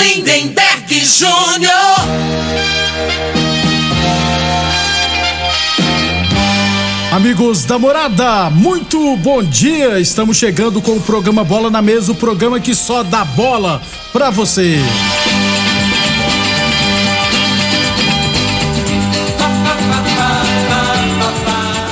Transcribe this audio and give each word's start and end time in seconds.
Lindenberg 0.00 1.04
Júnior. 1.04 1.70
Amigos 7.12 7.64
da 7.64 7.78
morada, 7.78 8.48
muito 8.50 9.16
bom 9.18 9.42
dia! 9.42 10.00
Estamos 10.00 10.38
chegando 10.38 10.80
com 10.80 10.92
o 10.92 11.00
programa 11.00 11.44
Bola 11.44 11.68
na 11.68 11.82
Mesa 11.82 12.12
o 12.12 12.14
programa 12.14 12.58
que 12.58 12.74
só 12.74 13.02
dá 13.02 13.24
bola 13.24 13.82
pra 14.12 14.30
você. 14.30 14.78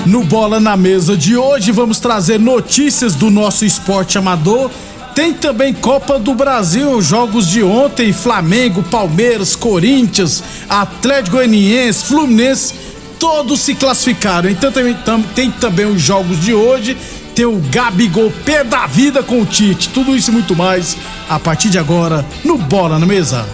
No 0.07 0.25
Bola 0.25 0.59
na 0.59 0.75
Mesa 0.75 1.15
de 1.15 1.37
hoje 1.37 1.71
vamos 1.71 1.99
trazer 1.99 2.41
notícias 2.41 3.15
do 3.15 3.29
nosso 3.29 3.67
esporte 3.67 4.17
amador. 4.17 4.71
Tem 5.19 5.35
também 5.35 5.75
Copa 5.75 6.17
do 6.17 6.33
Brasil, 6.33 7.03
jogos 7.03 7.49
de 7.49 7.61
ontem, 7.61 8.13
Flamengo, 8.13 8.85
Palmeiras, 8.85 9.57
Corinthians, 9.57 10.45
Atlético 10.69 11.39
Goianiense, 11.39 12.05
Fluminense, 12.05 12.73
todos 13.19 13.59
se 13.59 13.75
classificaram. 13.75 14.49
Então 14.49 14.71
tem, 14.71 14.97
tem 15.35 15.51
também 15.51 15.87
os 15.87 16.01
jogos 16.01 16.41
de 16.41 16.55
hoje, 16.55 16.97
tem 17.35 17.45
o 17.45 17.61
Gabigol 17.69 18.33
pé 18.45 18.63
da 18.63 18.87
vida 18.87 19.21
com 19.21 19.43
o 19.43 19.45
Tite, 19.45 19.89
tudo 19.89 20.15
isso 20.15 20.31
e 20.31 20.35
muito 20.35 20.55
mais 20.55 20.97
a 21.29 21.37
partir 21.37 21.69
de 21.69 21.81
agora 21.81 22.25
no 22.45 22.57
Bola 22.57 22.97
na 22.97 23.05
Mesa. 23.05 23.45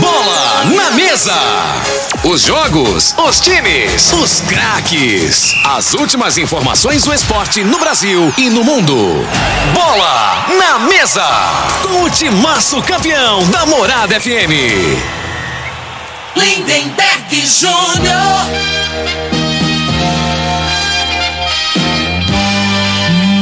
Bola 0.00 0.64
na 0.64 0.90
mesa. 0.96 1.91
Os 2.24 2.42
jogos, 2.42 3.16
os 3.18 3.40
times, 3.40 4.12
os 4.12 4.40
craques. 4.42 5.56
As 5.64 5.92
últimas 5.92 6.38
informações 6.38 7.02
do 7.02 7.12
esporte 7.12 7.64
no 7.64 7.80
Brasil 7.80 8.32
e 8.38 8.48
no 8.48 8.62
mundo. 8.62 8.94
Bola 9.74 10.46
na 10.56 10.78
mesa. 10.78 11.26
Com 11.82 12.04
o 12.04 12.10
timaço 12.10 12.80
campeão 12.82 13.44
da 13.50 13.66
Morada 13.66 14.20
FM. 14.20 14.52
Lindenberg 16.36 17.44
Júnior. 17.44 18.46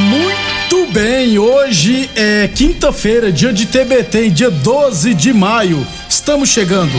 Muito 0.09 0.91
bem, 0.91 1.37
hoje 1.37 2.09
é 2.15 2.47
quinta-feira, 2.47 3.31
dia 3.31 3.53
de 3.53 3.67
TBT, 3.67 4.31
dia 4.31 4.49
12 4.49 5.13
de 5.13 5.31
maio. 5.31 5.85
Estamos 6.09 6.49
chegando. 6.49 6.97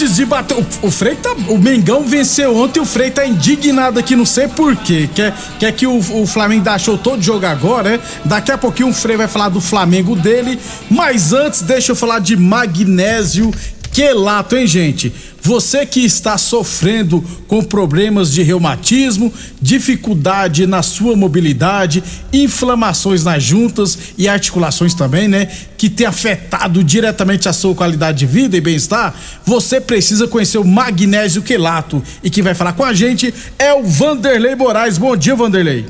Antes 0.00 0.16
de 0.16 0.24
bater. 0.24 0.56
O, 0.56 0.66
o 0.86 0.90
Frei 0.90 1.14
tá. 1.14 1.34
O 1.48 1.58
Mengão 1.58 2.04
venceu 2.04 2.56
ontem, 2.56 2.80
o 2.80 2.86
Frei 2.86 3.10
tá 3.10 3.26
indignado 3.26 3.98
aqui, 3.98 4.16
não 4.16 4.24
sei 4.24 4.48
porquê. 4.48 5.10
Quer, 5.14 5.34
quer 5.58 5.72
que 5.72 5.86
o, 5.86 5.98
o 5.98 6.26
Flamengo 6.26 6.64
show 6.78 6.96
todo 6.96 7.20
jogo 7.20 7.44
agora, 7.44 7.90
né? 7.90 8.00
Daqui 8.24 8.50
a 8.50 8.56
pouquinho 8.56 8.88
o 8.88 8.94
Frei 8.94 9.18
vai 9.18 9.28
falar 9.28 9.50
do 9.50 9.60
Flamengo 9.60 10.16
dele. 10.16 10.58
Mas 10.88 11.34
antes, 11.34 11.60
deixa 11.60 11.92
eu 11.92 11.96
falar 11.96 12.18
de 12.18 12.34
magnésio 12.34 13.50
quelato, 13.92 14.56
hein, 14.56 14.66
gente? 14.66 15.12
Você 15.42 15.86
que 15.86 16.04
está 16.04 16.36
sofrendo 16.36 17.24
com 17.48 17.62
problemas 17.62 18.32
de 18.32 18.42
reumatismo, 18.42 19.32
dificuldade 19.60 20.66
na 20.66 20.82
sua 20.82 21.16
mobilidade, 21.16 22.02
inflamações 22.32 23.24
nas 23.24 23.42
juntas 23.42 23.98
e 24.18 24.28
articulações 24.28 24.94
também, 24.94 25.28
né? 25.28 25.48
Que 25.78 25.88
tem 25.88 26.06
afetado 26.06 26.84
diretamente 26.84 27.48
a 27.48 27.52
sua 27.52 27.74
qualidade 27.74 28.18
de 28.18 28.26
vida 28.26 28.56
e 28.56 28.60
bem-estar, 28.60 29.14
você 29.44 29.80
precisa 29.80 30.28
conhecer 30.28 30.58
o 30.58 30.64
magnésio 30.64 31.42
quelato. 31.42 32.02
E 32.22 32.28
quem 32.28 32.42
vai 32.42 32.54
falar 32.54 32.74
com 32.74 32.84
a 32.84 32.92
gente 32.92 33.32
é 33.58 33.72
o 33.72 33.82
Vanderlei 33.82 34.54
Moraes. 34.54 34.98
Bom 34.98 35.16
dia, 35.16 35.34
Vanderlei. 35.34 35.86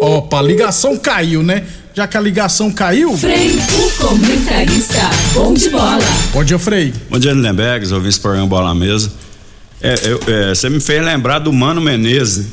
Opa, 0.00 0.42
ligação 0.42 0.96
caiu, 0.96 1.42
né? 1.42 1.64
Já 1.96 2.06
que 2.06 2.14
a 2.14 2.20
ligação 2.20 2.70
caiu. 2.70 3.16
Frei, 3.16 3.58
o 3.78 3.90
comentarista, 4.06 5.00
bom 5.32 5.54
de 5.54 5.70
bola. 5.70 5.98
Bom 6.30 6.44
dia, 6.44 6.58
Frei. 6.58 6.92
Bom 7.08 7.18
dia, 7.18 7.32
Lindenberg, 7.32 7.90
ouvi 7.94 8.10
esse 8.10 8.20
programa 8.20 8.46
Bola 8.46 8.68
na 8.68 8.74
Mesa. 8.74 9.10
É, 9.80 9.94
eu- 10.04 10.20
é, 10.26 10.54
você 10.54 10.68
me 10.68 10.78
fez 10.78 11.02
lembrar 11.02 11.38
do 11.38 11.50
Mano 11.50 11.80
Menezes. 11.80 12.48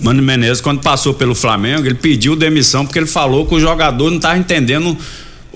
Mano 0.00 0.22
Menezes, 0.22 0.62
quando 0.62 0.80
passou 0.80 1.12
pelo 1.12 1.34
Flamengo, 1.34 1.84
ele 1.86 1.96
pediu 1.96 2.34
demissão 2.34 2.86
porque 2.86 2.98
ele 2.98 3.04
falou 3.06 3.44
que 3.44 3.54
o 3.56 3.60
jogador 3.60 4.08
não 4.08 4.16
estava 4.16 4.38
entendendo 4.38 4.96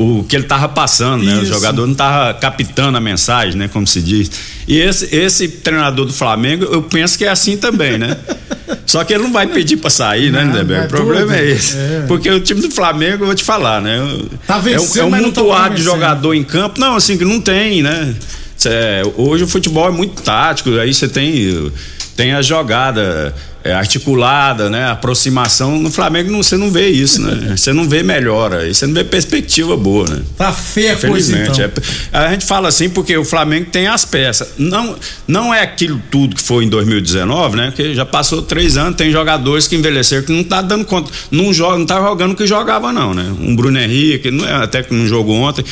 o 0.00 0.22
que 0.22 0.36
ele 0.36 0.44
estava 0.44 0.68
passando, 0.68 1.24
né? 1.24 1.34
O 1.34 1.42
Isso. 1.42 1.52
jogador 1.52 1.84
não 1.84 1.92
estava 1.92 2.32
captando 2.32 2.96
a 2.96 3.00
mensagem, 3.00 3.56
né? 3.58 3.66
Como 3.66 3.84
se 3.84 4.00
diz. 4.00 4.30
E 4.68 4.78
esse, 4.78 5.12
esse 5.14 5.48
treinador 5.48 6.06
do 6.06 6.12
Flamengo, 6.12 6.64
eu 6.66 6.82
penso 6.82 7.18
que 7.18 7.24
é 7.24 7.28
assim 7.28 7.56
também, 7.56 7.98
né? 7.98 8.16
Só 8.86 9.02
que 9.02 9.12
ele 9.12 9.24
não 9.24 9.32
vai 9.32 9.46
pedir 9.48 9.76
para 9.78 9.90
sair, 9.90 10.30
né, 10.30 10.44
Não, 10.44 10.52
Lindenberg? 10.52 10.82
é 10.82 10.86
o 10.86 10.88
problema 10.88 11.26
doido. 11.26 11.40
é 11.42 11.50
esse. 11.50 11.76
É. 11.76 12.04
Porque 12.06 12.30
o 12.30 12.38
time 12.38 12.60
do 12.60 12.70
Flamengo, 12.70 13.22
eu 13.24 13.26
vou 13.26 13.34
te 13.34 13.42
falar, 13.42 13.80
né? 13.82 13.98
Tá 14.46 14.54
é 14.54 14.58
um, 14.58 14.62
vencendo, 14.62 15.00
é 15.00 15.04
um 15.04 15.10
não 15.10 15.32
tá 15.32 15.40
montuado 15.42 15.74
de 15.74 15.82
jogador 15.82 16.32
em 16.34 16.44
campo. 16.44 16.78
Não, 16.78 16.94
assim, 16.94 17.18
que 17.18 17.24
não 17.24 17.40
tem, 17.40 17.82
né? 17.82 18.14
Cê- 18.56 18.70
hoje 19.16 19.42
o 19.44 19.48
futebol 19.48 19.88
é 19.88 19.92
muito 19.92 20.22
tático, 20.22 20.70
aí 20.78 20.94
você 20.94 21.08
tem, 21.08 21.72
tem 22.18 22.32
a 22.32 22.42
jogada 22.42 23.32
é, 23.62 23.72
articulada, 23.72 24.68
né? 24.68 24.90
Aproximação. 24.90 25.78
No 25.78 25.88
Flamengo 25.88 26.32
não- 26.32 26.42
você 26.42 26.56
não 26.56 26.68
vê 26.68 26.88
isso, 26.88 27.22
né? 27.22 27.54
Você 27.56 27.72
não 27.72 27.88
vê 27.88 28.02
melhora, 28.02 28.66
você 28.74 28.86
não 28.88 28.94
vê 28.94 29.04
perspectiva 29.04 29.76
boa, 29.76 30.04
né? 30.08 30.22
Tá 30.36 30.52
feia 30.52 30.94
a 30.94 30.96
coisa 30.96 31.38
então. 31.40 31.54
é- 31.64 31.70
a 32.18 32.30
gente 32.32 32.44
fala 32.44 32.68
assim 32.68 32.88
porque 32.88 33.16
o 33.16 33.24
Flamengo 33.24 33.68
tem 33.70 33.86
as 33.86 34.04
peças. 34.04 34.48
Não, 34.58 34.96
não 35.28 35.54
é 35.54 35.62
aquilo 35.62 36.02
tudo 36.10 36.34
que 36.34 36.42
foi 36.42 36.64
em 36.64 36.68
2019, 36.68 37.56
né? 37.56 37.66
Porque 37.66 37.94
já 37.94 38.04
passou 38.04 38.42
três 38.42 38.76
anos, 38.76 38.96
tem 38.96 39.12
jogadores 39.12 39.68
que 39.68 39.76
envelheceram 39.76 40.24
que 40.24 40.32
não 40.32 40.42
tá 40.42 40.60
dando 40.60 40.84
conta. 40.84 41.12
Não, 41.30 41.52
joga, 41.54 41.78
não 41.78 41.86
tá 41.86 42.00
jogando 42.00 42.32
o 42.32 42.34
que 42.36 42.48
jogava, 42.48 42.92
não, 42.92 43.14
né? 43.14 43.32
Um 43.40 43.54
Bruno 43.54 43.78
Henrique, 43.78 44.28
não 44.32 44.44
é, 44.44 44.54
até 44.64 44.82
que 44.82 44.92
não 44.92 45.06
jogou 45.06 45.36
ontem. 45.36 45.64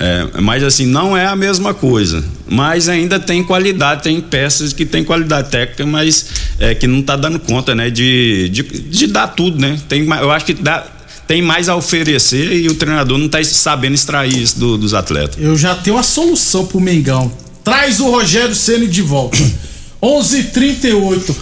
É, 0.00 0.40
mas 0.40 0.62
assim, 0.62 0.86
não 0.86 1.16
é 1.16 1.26
a 1.26 1.34
mesma 1.34 1.74
coisa. 1.74 2.24
Mas 2.48 2.88
ainda 2.88 3.18
tem 3.18 3.42
qualidade, 3.42 4.04
tem 4.04 4.20
peças 4.20 4.72
que 4.72 4.86
tem 4.86 5.02
qualidade 5.02 5.50
técnica, 5.50 5.84
mas 5.84 6.26
é, 6.60 6.74
que 6.74 6.86
não 6.86 7.02
tá 7.02 7.16
dando 7.16 7.38
conta, 7.40 7.74
né? 7.74 7.90
De, 7.90 8.48
de, 8.48 8.62
de 8.62 9.06
dar 9.08 9.26
tudo, 9.28 9.58
né? 9.60 9.78
Tem, 9.88 10.04
eu 10.06 10.30
acho 10.30 10.44
que 10.46 10.54
dá, 10.54 10.86
tem 11.26 11.42
mais 11.42 11.68
a 11.68 11.74
oferecer 11.74 12.52
e 12.52 12.68
o 12.68 12.74
treinador 12.74 13.18
não 13.18 13.28
tá 13.28 13.42
sabendo 13.42 13.94
extrair 13.94 14.40
isso 14.40 14.58
do- 14.58 14.78
dos 14.78 14.94
atletas. 14.94 15.36
Eu 15.38 15.56
já 15.58 15.74
tenho 15.74 15.96
uma 15.96 16.02
solução 16.04 16.64
pro 16.64 16.78
Mengão. 16.80 17.30
Traz 17.64 17.98
o 17.98 18.08
Rogério 18.08 18.54
Ceni 18.54 18.86
de 18.86 19.02
volta. 19.02 19.36
11:38. 20.00 21.34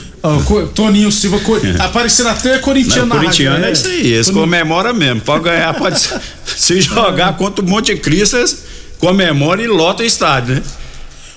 Co- 0.44 0.66
Toninho 0.68 1.10
Silva, 1.12 1.38
co- 1.40 1.58
aparecendo 1.78 2.28
até 2.30 2.54
Não, 2.54 2.60
corintiano 2.60 3.02
o 3.04 3.06
na 3.08 3.14
corintiano 3.16 3.64
é 3.64 3.72
isso 3.72 3.86
aí, 3.88 4.12
eles 4.12 4.26
Toninho- 4.26 4.44
comemora 4.44 4.92
mesmo. 4.92 5.20
Pode 5.20 5.44
ganhar, 5.44 5.72
pode 5.74 6.00
se- 6.00 6.80
jogar 6.80 7.36
contra 7.36 7.64
o 7.64 7.68
Monte 7.68 7.94
Cristo, 7.96 8.36
eles 8.36 8.64
comemora 8.98 9.62
e 9.62 9.66
lota 9.66 10.02
o 10.02 10.06
estádio, 10.06 10.56
né? 10.56 10.62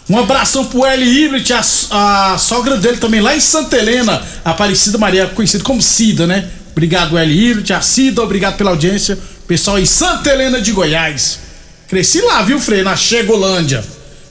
Um 0.10 0.18
abração 0.18 0.66
pro 0.66 0.88
Eli 0.88 1.26
Hibrit, 1.26 1.54
a, 1.54 2.34
a 2.34 2.38
sogra 2.40 2.78
dele 2.78 2.98
também, 2.98 3.22
lá 3.22 3.36
em 3.36 3.40
Santa 3.40 3.78
Helena, 3.78 4.24
Aparecida 4.44 4.98
Maria, 4.98 5.28
conhecido 5.28 5.64
como 5.64 5.80
Cida, 5.82 6.26
né? 6.26 6.48
Obrigado, 6.72 7.16
Eli 7.20 7.50
Hibrit, 7.52 7.72
a 7.74 7.82
Cida, 7.82 8.24
obrigado 8.24 8.58
pela 8.58 8.72
audiência. 8.72 9.20
Pessoal 9.48 9.78
em 9.78 9.86
Santa 9.86 10.32
Helena 10.32 10.60
de 10.60 10.72
Goiás. 10.72 11.40
Cresci 11.88 12.22
lá, 12.22 12.42
viu, 12.42 12.60
Frei? 12.60 12.82
Na 12.82 12.96
Chegolândia. 12.96 13.84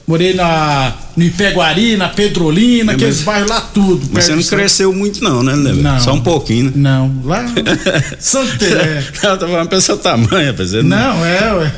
morei 0.07 0.33
na, 0.33 0.93
no 1.19 1.25
Ipeguari, 1.25 1.97
na 1.97 2.07
Pedrolina, 2.09 2.93
É, 2.93 2.95
aqueles 2.95 3.17
mas- 3.17 3.25
bairros 3.25 3.49
lá 3.49 3.61
tudo. 3.61 4.07
Mas 4.11 4.23
você 4.25 4.35
não 4.35 4.43
cresceu 4.43 4.93
muito, 4.93 5.23
não, 5.23 5.43
né, 5.43 5.53
Lele? 5.53 5.81
Não. 5.81 5.99
Só 5.99 6.13
um 6.13 6.21
pouquinho, 6.21 6.65
né? 6.65 6.71
Não, 6.75 7.13
lá. 7.25 7.45
Santa 8.19 8.65
é. 8.65 9.03
Não, 9.23 9.37
tô 9.37 9.47
falando 9.47 9.67
pelo 9.69 9.81
seu 9.81 9.97
tamanho, 9.97 10.51
rapaz. 10.51 10.69
Você, 10.71 10.81
Não, 10.81 11.25
é, 11.25 11.53
ué. 11.53 11.71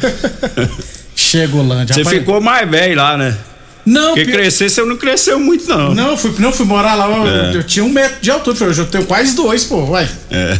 Chegolândia. 1.15 1.93
Você 1.93 2.01
rapaz. 2.03 2.19
ficou 2.19 2.39
mais 2.41 2.69
velho 2.69 2.95
lá, 2.97 3.17
né? 3.17 3.35
Não, 3.85 4.09
Porque 4.09 4.25
pior- 4.25 4.37
crescer, 4.37 4.69
você 4.69 4.83
não 4.83 4.95
cresceu 4.97 5.39
muito, 5.39 5.67
não. 5.67 5.93
Não, 5.95 6.15
fui, 6.17 6.31
não, 6.39 6.51
fui 6.51 6.65
morar 6.65 6.93
lá, 6.95 7.09
eu, 7.09 7.27
É. 7.27 7.55
eu 7.57 7.63
tinha 7.63 7.83
um 7.83 7.89
metro 7.89 8.17
de 8.21 8.29
altura, 8.29 8.55
falei, 8.55 8.75
eu 8.77 8.85
tenho 8.85 9.05
quase 9.05 9.35
dois, 9.35 9.63
pô, 9.63 9.85
vai. 9.87 10.07
É. 10.29 10.59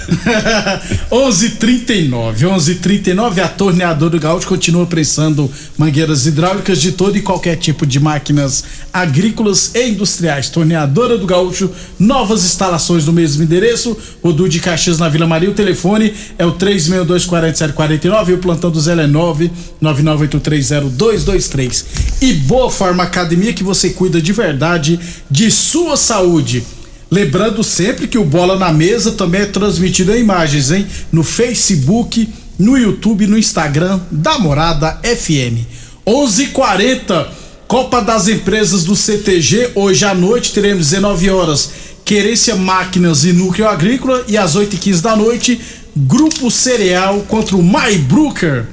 11:39, 1.12 2.46
11:39 2.46 3.40
a 3.42 3.48
torneadora 3.48 4.12
do 4.12 4.20
Gaúcho 4.20 4.48
continua 4.48 4.86
prensando 4.86 5.50
mangueiras 5.78 6.26
hidráulicas 6.26 6.82
de 6.82 6.92
todo 6.94 7.18
e 7.18 7.22
qualquer 7.22 7.56
tipo 7.58 7.86
de 7.86 8.00
máquinas 8.00 8.64
agrícolas 8.92 9.72
e 9.76 9.90
industriais. 9.90 10.50
Torneadora 10.50 11.18
do 11.18 11.26
Gaúcho, 11.26 11.70
novas 12.00 12.44
instalações 12.44 13.06
no 13.06 13.14
mesmo 13.14 13.44
endereço, 13.44 13.96
o 14.22 14.32
Du 14.34 14.50
de 14.50 14.60
Caxias 14.60 14.98
na 14.98 15.08
Vila 15.10 15.28
Maria, 15.28 15.50
o 15.50 15.54
telefone 15.54 16.14
é 16.38 16.46
o 16.46 16.54
3624749 16.54 18.30
e 18.30 18.34
o 18.34 18.38
plantão 18.40 18.70
do 18.72 18.80
Zé 18.80 18.94
é 18.94 19.08
999830223. 19.08 21.86
E 22.22 22.34
Boa 22.34 22.70
Forma 22.70 23.06
Academia 23.12 23.54
que 23.54 23.64
você 23.64 23.90
cuida 23.90 24.22
de 24.22 24.32
verdade 24.32 25.00
de 25.30 25.52
sua 25.52 25.98
saúde. 25.98 26.64
Lembrando 27.12 27.62
sempre 27.62 28.08
que 28.08 28.18
o 28.18 28.24
Bola 28.24 28.58
na 28.58 28.72
Mesa 28.72 29.12
também 29.12 29.42
é 29.42 29.46
transmitido 29.46 30.16
em 30.16 30.22
imagens, 30.22 30.72
hein? 30.72 30.88
No 31.12 31.24
Facebook, 31.24 32.28
no 32.58 32.78
YouTube, 32.78 33.28
no 33.28 33.38
Instagram 33.38 34.00
da 34.10 34.40
Morada 34.40 34.98
FM. 35.04 35.68
11:40 36.08 37.28
Copa 37.68 38.02
das 38.02 38.28
Empresas 38.28 38.84
do 38.86 38.96
CTG. 38.96 39.72
Hoje 39.76 40.06
à 40.06 40.14
noite 40.14 40.54
teremos 40.54 40.90
19 40.90 41.30
horas 41.30 41.72
Querência 42.04 42.56
Máquinas 42.56 43.24
e 43.24 43.34
Núcleo 43.34 43.68
Agrícola 43.68 44.24
e 44.28 44.38
às 44.38 44.56
8h15 44.56 45.02
da 45.02 45.16
noite 45.16 45.60
Grupo 45.96 46.50
Cereal 46.50 47.22
contra 47.28 47.56
o 47.56 47.64
Maibrucker. 47.64 48.66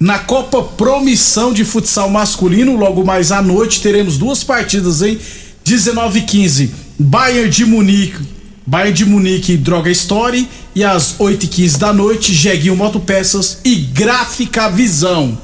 Na 0.00 0.18
Copa 0.18 0.62
Promissão 0.62 1.52
de 1.52 1.62
Futsal 1.62 2.08
Masculino, 2.08 2.74
logo 2.74 3.04
mais 3.04 3.30
à 3.30 3.42
noite, 3.42 3.82
teremos 3.82 4.16
duas 4.16 4.42
partidas, 4.42 5.02
hein? 5.02 5.18
19 5.62 6.20
e 6.20 6.22
15, 6.22 6.74
Bayern 6.98 7.50
de 7.50 7.66
Munique, 7.66 8.18
Bayern 8.66 8.94
de 8.94 9.04
Munique 9.04 9.58
Droga 9.58 9.90
Story. 9.90 10.48
E 10.74 10.82
às 10.82 11.16
8 11.18 11.44
e 11.44 11.48
15 11.48 11.78
da 11.78 11.92
noite, 11.92 12.32
Jeguinho 12.32 12.74
Motopeças 12.76 13.58
e 13.62 13.74
Gráfica 13.74 14.70
Visão. 14.70 15.36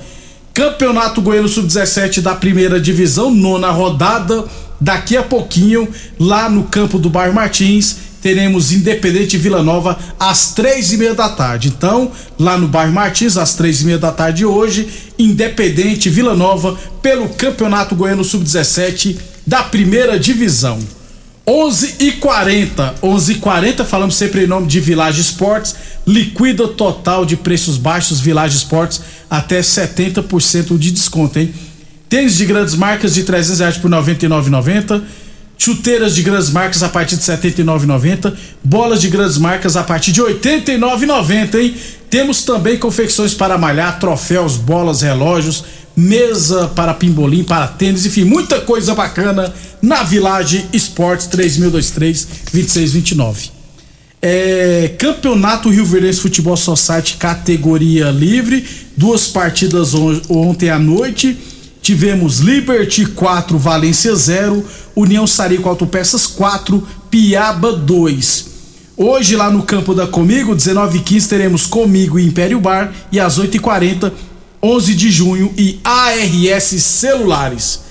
Campeonato 0.54 1.20
Goiano 1.20 1.48
Sub-17 1.48 2.22
da 2.22 2.34
primeira 2.34 2.80
divisão, 2.80 3.30
nona 3.30 3.70
rodada. 3.70 4.42
Daqui 4.80 5.18
a 5.18 5.22
pouquinho, 5.22 5.86
lá 6.18 6.48
no 6.48 6.64
campo 6.64 6.98
do 6.98 7.10
Bairro 7.10 7.34
Martins, 7.34 7.96
teremos 8.22 8.72
Independente 8.72 9.36
Vila 9.36 9.62
Nova 9.62 9.98
às 10.18 10.52
três 10.52 10.92
e 10.92 10.96
meia 10.96 11.14
da 11.14 11.28
tarde. 11.28 11.68
Então, 11.68 12.10
lá 12.38 12.58
no 12.58 12.68
Bairro 12.68 12.92
Martins, 12.92 13.36
às 13.36 13.54
três 13.54 13.82
e 13.82 13.84
meia 13.86 13.98
da 13.98 14.12
tarde 14.12 14.44
hoje, 14.44 14.88
Independente 15.18 16.10
Vila 16.10 16.34
Nova 16.34 16.78
pelo 17.00 17.28
Campeonato 17.30 17.94
Goiano 17.94 18.24
Sub-17 18.24 19.16
da 19.46 19.62
primeira 19.62 20.18
divisão. 20.18 20.78
11 21.48 21.94
e 22.00 22.12
40 22.12 22.96
11 23.00 23.32
e 23.32 23.34
40 23.36 23.84
falamos 23.84 24.16
sempre 24.16 24.42
em 24.42 24.46
nome 24.48 24.66
de 24.66 24.80
Village 24.80 25.20
Esportes. 25.20 25.76
Liquida 26.04 26.66
total 26.66 27.24
de 27.24 27.36
preços 27.36 27.76
baixos, 27.76 28.18
Village 28.18 28.56
Esportes, 28.56 29.00
até 29.30 29.60
70% 29.60 30.76
de 30.76 30.90
desconto, 30.90 31.38
hein? 31.38 31.54
Tênis 32.08 32.36
de 32.36 32.46
grandes 32.46 32.74
marcas 32.74 33.14
de 33.14 33.22
300 33.22 33.60
reais 33.60 33.76
por 33.76 33.90
R$ 33.90 33.96
99,90. 33.96 35.02
Chuteiras 35.58 36.14
de 36.14 36.22
grandes 36.22 36.50
marcas 36.50 36.82
a 36.82 36.88
partir 36.88 37.16
de 37.16 37.30
R$ 37.30 37.36
79,90. 37.38 38.34
Bolas 38.62 39.00
de 39.00 39.08
grandes 39.08 39.38
marcas 39.38 39.76
a 39.76 39.82
partir 39.82 40.12
de 40.12 40.20
R$ 40.20 40.34
89,90, 40.34 41.60
hein? 41.60 41.74
Temos 42.10 42.42
também 42.44 42.78
confecções 42.78 43.34
para 43.34 43.58
malhar, 43.58 43.98
troféus, 43.98 44.56
bolas, 44.56 45.00
relógios, 45.02 45.64
mesa 45.96 46.68
para 46.68 46.94
pimbolim, 46.94 47.42
para 47.42 47.66
tênis, 47.66 48.06
enfim, 48.06 48.24
muita 48.24 48.60
coisa 48.60 48.94
bacana 48.94 49.52
na 49.82 50.02
Village 50.02 50.66
Esportes 50.72 51.26
3023-2629. 51.28 53.50
É, 54.22 54.94
Campeonato 54.98 55.68
Rio 55.68 55.84
Verdense 55.84 56.20
Futebol 56.20 56.56
Society 56.56 57.16
categoria 57.18 58.10
livre, 58.10 58.64
duas 58.96 59.26
partidas 59.28 59.94
on- 59.94 60.20
ontem 60.28 60.70
à 60.70 60.78
noite. 60.78 61.36
Tivemos 61.86 62.40
Liberty 62.40 63.06
4, 63.06 63.56
Valência 63.56 64.12
0, 64.12 64.64
União 64.96 65.24
Sarico 65.24 65.68
Autopeças 65.68 66.26
4, 66.26 66.84
Piaba 67.08 67.74
2. 67.74 68.46
Hoje 68.96 69.36
lá 69.36 69.48
no 69.52 69.62
campo 69.62 69.94
da 69.94 70.04
Comigo, 70.04 70.52
19 70.52 70.98
h 70.98 71.04
15 71.04 71.28
teremos 71.28 71.64
Comigo 71.64 72.18
e 72.18 72.26
Império 72.26 72.58
Bar 72.58 72.92
e 73.12 73.20
às 73.20 73.38
8 73.38 73.58
h 73.58 73.62
40 73.62 74.12
11 74.60 74.94
de 74.96 75.12
junho 75.12 75.54
e 75.56 75.78
ARS 75.84 76.64
Celulares. 76.82 77.82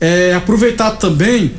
É, 0.00 0.32
aproveitar 0.32 0.92
também, 0.92 1.50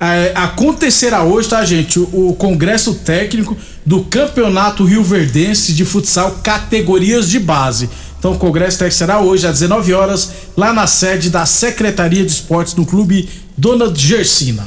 é, 0.00 0.32
acontecerá 0.34 1.24
hoje, 1.24 1.50
tá, 1.50 1.62
gente? 1.62 1.98
O, 1.98 2.30
o 2.30 2.36
Congresso 2.36 2.94
Técnico 2.94 3.54
do 3.84 4.02
Campeonato 4.04 4.82
Rio 4.82 5.04
Verdense 5.04 5.74
de 5.74 5.84
Futsal 5.84 6.38
Categorias 6.42 7.28
de 7.28 7.38
Base. 7.38 7.90
Então, 8.24 8.32
o 8.32 8.38
Congresso 8.38 8.78
Técnico 8.78 8.96
será 8.96 9.20
hoje 9.20 9.46
às 9.46 9.60
19 9.60 9.92
horas, 9.92 10.30
lá 10.56 10.72
na 10.72 10.86
sede 10.86 11.28
da 11.28 11.44
Secretaria 11.44 12.24
de 12.24 12.32
Esportes 12.32 12.74
no 12.74 12.86
Clube 12.86 13.28
Dona 13.54 13.94
Gersina. 13.94 14.66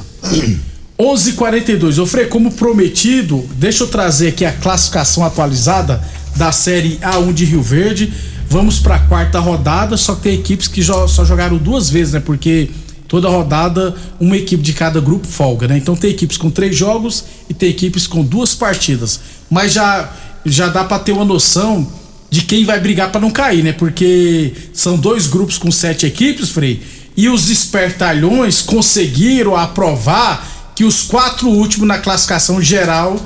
11:42. 0.95 1.97
Eu 1.97 2.05
falei, 2.05 2.27
como 2.27 2.51
prometido, 2.51 3.43
deixa 3.55 3.83
eu 3.83 3.87
trazer 3.87 4.27
aqui 4.27 4.45
a 4.45 4.51
classificação 4.51 5.25
atualizada 5.25 5.99
da 6.35 6.51
Série 6.51 6.99
A1 6.99 7.33
de 7.33 7.45
Rio 7.45 7.63
Verde. 7.63 8.13
Vamos 8.47 8.77
para 8.77 8.97
a 8.97 8.99
quarta 8.99 9.39
rodada, 9.39 9.97
só 9.97 10.13
que 10.13 10.21
tem 10.21 10.35
equipes 10.35 10.67
que 10.67 10.83
só 10.83 11.25
jogaram 11.25 11.57
duas 11.57 11.89
vezes, 11.89 12.13
né? 12.13 12.19
Porque 12.19 12.69
toda 13.07 13.27
rodada 13.27 13.95
uma 14.19 14.37
equipe 14.37 14.61
de 14.61 14.73
cada 14.73 15.01
grupo 15.01 15.25
folga, 15.25 15.67
né? 15.67 15.79
Então 15.79 15.95
tem 15.95 16.11
equipes 16.11 16.37
com 16.37 16.51
três 16.51 16.75
jogos 16.75 17.23
e 17.49 17.55
tem 17.55 17.71
equipes 17.71 18.05
com 18.05 18.23
duas 18.23 18.53
partidas. 18.53 19.19
Mas 19.49 19.73
já 19.73 20.11
já 20.45 20.67
dá 20.67 20.83
para 20.83 20.99
ter 20.99 21.11
uma 21.11 21.25
noção 21.25 21.87
de 22.29 22.41
quem 22.41 22.65
vai 22.65 22.79
brigar 22.79 23.11
para 23.11 23.21
não 23.21 23.31
cair, 23.31 23.63
né? 23.63 23.71
Porque 23.71 24.53
são 24.73 24.97
dois 24.97 25.27
grupos 25.27 25.57
com 25.57 25.71
sete 25.71 26.05
equipes, 26.05 26.49
Frei, 26.49 26.81
e 27.15 27.29
os 27.29 27.49
espertalhões 27.49 28.61
conseguiram 28.61 29.55
aprovar 29.55 30.73
que 30.75 30.83
os 30.83 31.01
quatro 31.01 31.49
últimos 31.49 31.87
na 31.87 31.97
classificação 31.97 32.61
geral 32.61 33.19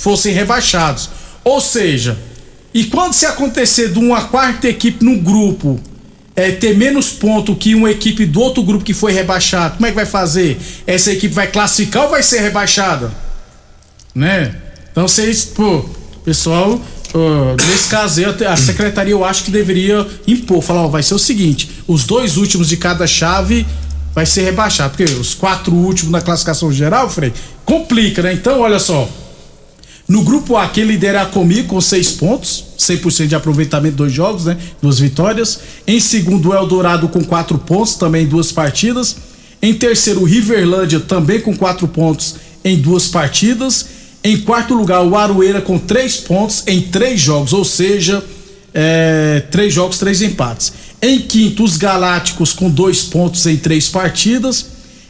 fossem 0.00 0.34
rebaixados. 0.34 1.08
Ou 1.42 1.60
seja, 1.60 2.18
e 2.74 2.84
quando 2.84 3.14
se 3.14 3.24
acontecer 3.24 3.92
de 3.92 3.98
uma 3.98 4.24
quarta 4.24 4.68
equipe 4.68 5.04
no 5.04 5.16
grupo 5.16 5.80
é, 6.36 6.50
ter 6.52 6.76
menos 6.76 7.10
ponto 7.10 7.56
que 7.56 7.74
uma 7.74 7.90
equipe 7.90 8.24
do 8.26 8.40
outro 8.40 8.62
grupo 8.62 8.84
que 8.84 8.94
foi 8.94 9.12
rebaixado, 9.12 9.76
como 9.76 9.86
é 9.86 9.90
que 9.90 9.96
vai 9.96 10.06
fazer? 10.06 10.58
Essa 10.86 11.12
equipe 11.12 11.34
vai 11.34 11.46
classificar 11.46 12.04
ou 12.04 12.10
vai 12.10 12.22
ser 12.22 12.40
rebaixada? 12.40 13.10
Né? 14.14 14.54
Então 14.92 15.08
vocês, 15.08 15.44
pô, 15.44 15.84
pessoal, 16.24 16.80
ó, 17.14 17.56
nesse 17.68 17.88
caso 17.88 18.22
a 18.48 18.56
secretaria 18.56 19.12
eu 19.12 19.24
acho 19.24 19.44
que 19.44 19.50
deveria 19.50 20.06
impor, 20.26 20.62
falar, 20.62 20.82
ó, 20.82 20.88
vai 20.88 21.02
ser 21.02 21.14
o 21.14 21.18
seguinte, 21.18 21.70
os 21.86 22.04
dois 22.04 22.36
últimos 22.36 22.68
de 22.68 22.76
cada 22.76 23.06
chave 23.06 23.66
vai 24.14 24.26
ser 24.26 24.42
rebaixado, 24.42 24.96
porque 24.96 25.12
os 25.12 25.34
quatro 25.34 25.74
últimos 25.74 26.12
na 26.12 26.20
classificação 26.20 26.72
geral, 26.72 27.08
Frei, 27.08 27.32
complica, 27.64 28.22
né? 28.22 28.32
Então, 28.32 28.60
olha 28.60 28.78
só, 28.78 29.08
no 30.10 30.24
grupo 30.24 30.56
A, 30.56 30.66
quem 30.66 30.82
lidera 30.82 31.24
comigo 31.26 31.68
com 31.68 31.80
seis 31.80 32.10
pontos, 32.10 32.64
100% 32.76 33.28
de 33.28 33.34
aproveitamento, 33.36 33.94
dois 33.94 34.12
jogos, 34.12 34.44
né? 34.44 34.58
Duas 34.82 34.98
vitórias. 34.98 35.60
Em 35.86 36.00
segundo, 36.00 36.48
o 36.48 36.54
Eldorado 36.54 37.08
com 37.08 37.22
quatro 37.22 37.56
pontos, 37.58 37.94
também 37.94 38.26
duas 38.26 38.50
partidas. 38.50 39.16
Em 39.62 39.72
terceiro, 39.72 40.22
o 40.22 40.24
Riverlândia 40.24 40.98
também 40.98 41.40
com 41.40 41.56
quatro 41.56 41.86
pontos 41.86 42.34
em 42.64 42.76
duas 42.76 43.06
partidas. 43.06 43.86
Em 44.22 44.38
quarto 44.38 44.74
lugar, 44.74 45.02
o 45.02 45.16
Aroeira 45.16 45.62
com 45.62 45.78
três 45.78 46.16
pontos 46.16 46.62
em 46.66 46.82
três 46.82 47.18
jogos, 47.20 47.52
ou 47.52 47.64
seja, 47.64 48.22
é, 48.74 49.42
três 49.50 49.72
jogos, 49.72 49.98
três 49.98 50.20
empates. 50.20 50.72
Em 51.00 51.20
quinto, 51.20 51.64
os 51.64 51.78
Galácticos 51.78 52.52
com 52.52 52.68
dois 52.68 53.02
pontos 53.02 53.46
em 53.46 53.56
três 53.56 53.88
partidas. 53.88 54.66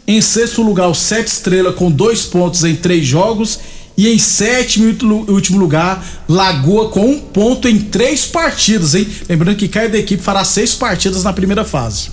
Em 0.07 0.21
sexto 0.21 0.63
lugar, 0.63 0.89
o 0.89 0.95
Sete 0.95 1.27
Estrela 1.27 1.73
com 1.73 1.91
dois 1.91 2.25
pontos 2.25 2.65
em 2.65 2.77
três 2.77 3.07
jogos. 3.07 3.59
E 3.97 4.09
em 4.09 4.19
sétimo 4.19 4.89
e 4.89 5.31
último 5.31 5.59
lugar, 5.59 6.25
Lagoa 6.29 6.89
com 6.89 7.11
um 7.11 7.19
ponto 7.19 7.69
em 7.69 7.79
três 7.79 8.25
partidas, 8.25 8.95
hein? 8.95 9.07
Lembrando 9.29 9.57
que 9.57 9.69
cada 9.69 9.99
equipe 9.99 10.23
fará 10.23 10.45
seis 10.45 10.75
partidas 10.75 11.25
na 11.25 11.33
primeira 11.33 11.65
fase. 11.65 12.09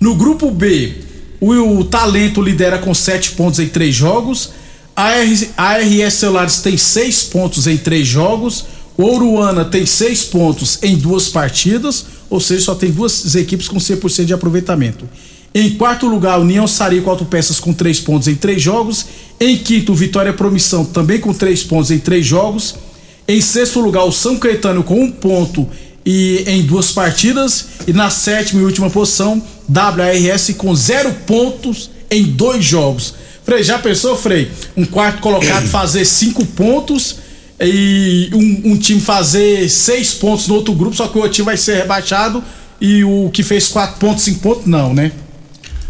No 0.00 0.16
grupo 0.16 0.50
B, 0.50 0.94
o, 1.38 1.52
o 1.52 1.84
Talento 1.84 2.42
lidera 2.42 2.78
com 2.78 2.92
sete 2.92 3.32
pontos 3.32 3.60
em 3.60 3.68
três 3.68 3.94
jogos. 3.94 4.50
A, 5.56 5.78
RS 5.78 6.14
Celulares 6.14 6.58
tem 6.58 6.76
seis 6.76 7.22
pontos 7.22 7.66
em 7.66 7.78
três 7.78 8.06
jogos. 8.06 8.66
O 8.98 9.04
Oruana 9.04 9.64
tem 9.64 9.86
seis 9.86 10.24
pontos 10.24 10.78
em 10.82 10.94
duas 10.94 11.30
partidas. 11.30 12.04
Ou 12.28 12.38
seja, 12.38 12.66
só 12.66 12.74
tem 12.74 12.90
duas 12.90 13.34
equipes 13.34 13.66
com 13.66 13.78
100% 13.78 14.26
de 14.26 14.34
aproveitamento. 14.34 15.08
Em 15.54 15.70
quarto 15.70 16.06
lugar, 16.06 16.38
União 16.38 16.66
Sarico 16.66 17.08
Autopeças 17.08 17.58
com 17.58 17.72
três 17.72 17.98
pontos 17.98 18.28
em 18.28 18.34
três 18.34 18.60
jogos. 18.60 19.06
Em 19.40 19.56
quinto, 19.56 19.94
Vitória 19.94 20.34
Promissão 20.34 20.84
também 20.84 21.18
com 21.18 21.32
três 21.32 21.64
pontos 21.64 21.90
em 21.90 21.98
três 21.98 22.26
jogos. 22.26 22.74
Em 23.26 23.40
sexto 23.40 23.80
lugar, 23.80 24.04
o 24.04 24.12
São 24.12 24.36
Caetano 24.36 24.84
com 24.84 25.02
um 25.02 25.10
ponto 25.10 25.66
e 26.04 26.44
em 26.46 26.62
duas 26.62 26.92
partidas. 26.92 27.64
E 27.86 27.92
na 27.94 28.10
sétima 28.10 28.60
e 28.60 28.64
última 28.64 28.90
posição, 28.90 29.42
WRS 29.66 30.52
com 30.58 30.74
zero 30.74 31.10
pontos 31.26 31.90
em 32.10 32.24
dois 32.24 32.62
jogos. 32.62 33.14
Frei, 33.50 33.64
já 33.64 33.80
pensou, 33.80 34.16
Frei? 34.16 34.48
Um 34.76 34.84
quarto 34.84 35.20
colocado 35.20 35.66
fazer 35.70 36.04
cinco 36.04 36.46
pontos 36.46 37.16
e 37.60 38.30
um, 38.32 38.70
um, 38.70 38.78
time 38.78 39.00
fazer 39.00 39.68
seis 39.68 40.14
pontos 40.14 40.46
no 40.46 40.54
outro 40.54 40.72
grupo, 40.72 40.94
só 40.94 41.08
que 41.08 41.18
o 41.18 41.22
outro 41.22 41.34
time 41.34 41.46
vai 41.46 41.56
ser 41.56 41.78
rebaixado 41.78 42.44
e 42.80 43.02
o 43.02 43.28
que 43.32 43.42
fez 43.42 43.66
quatro 43.66 43.98
pontos, 43.98 44.22
cinco 44.22 44.38
pontos, 44.38 44.66
não, 44.66 44.94
né? 44.94 45.10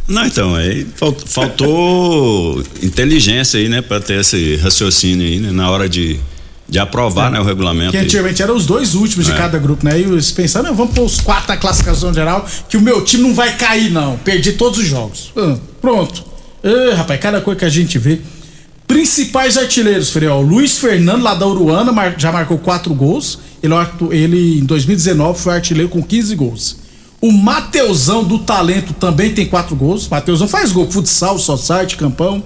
Não, 0.09 0.25
então, 0.25 0.55
aí 0.55 0.87
faltou 1.27 2.65
inteligência 2.83 3.61
aí, 3.61 3.69
né, 3.69 3.83
para 3.83 4.01
ter 4.01 4.21
esse 4.21 4.57
raciocínio 4.57 5.27
aí, 5.27 5.39
né, 5.39 5.53
na 5.53 5.71
hora 5.71 5.87
de, 5.87 6.19
de 6.67 6.79
aprovar, 6.79 7.29
é. 7.29 7.33
né, 7.33 7.41
o 7.41 7.45
regulamento. 7.45 7.93
Que 7.93 7.99
antigamente 7.99 8.43
eram 8.43 8.57
os 8.57 8.65
dois 8.65 8.95
últimos 8.95 9.29
é. 9.29 9.33
de 9.33 9.37
cada 9.37 9.59
grupo, 9.59 9.85
né? 9.85 10.01
E 10.01 10.05
eles 10.05 10.33
pensaram, 10.33 10.75
vamos 10.75 10.95
pôr 10.95 11.05
os 11.05 11.21
quatro 11.21 11.49
da 11.49 11.59
classificação 11.59 12.13
geral, 12.15 12.49
que 12.71 12.79
o 12.79 12.81
meu 12.81 13.05
time 13.05 13.23
não 13.23 13.35
vai 13.35 13.55
cair, 13.59 13.91
não. 13.91 14.17
Perdi 14.17 14.53
todos 14.53 14.79
os 14.79 14.87
jogos. 14.87 15.31
Ah, 15.37 15.59
pronto. 15.79 16.30
Rapaz, 16.97 17.21
cada 17.21 17.41
coisa 17.41 17.61
que 17.61 17.65
a 17.65 17.71
gente 17.71 17.99
vê. 17.99 18.21
Principais 18.87 19.57
artilheiros, 19.57 20.11
Freio. 20.11 20.41
Luiz 20.41 20.79
Fernando, 20.79 21.23
lá 21.23 21.35
da 21.35 21.47
Uruana, 21.47 21.93
já 22.19 22.33
marcou 22.33 22.59
quatro 22.59 22.93
gols. 22.93 23.39
Ele, 23.63 23.75
ele, 24.11 24.59
em 24.59 24.65
2019, 24.65 25.39
foi 25.39 25.55
artilheiro 25.55 25.89
com 25.89 26.03
15 26.03 26.35
gols. 26.35 26.77
O 27.21 27.31
Mateusão 27.31 28.25
do 28.25 28.39
Talento 28.39 28.93
também 28.95 29.33
tem 29.33 29.47
quatro 29.47 29.77
gols. 29.77 30.09
Mateusão 30.09 30.49
faz 30.49 30.73
gol, 30.73 30.91
futsal, 30.91 31.39
society, 31.39 31.97
campão. 31.97 32.43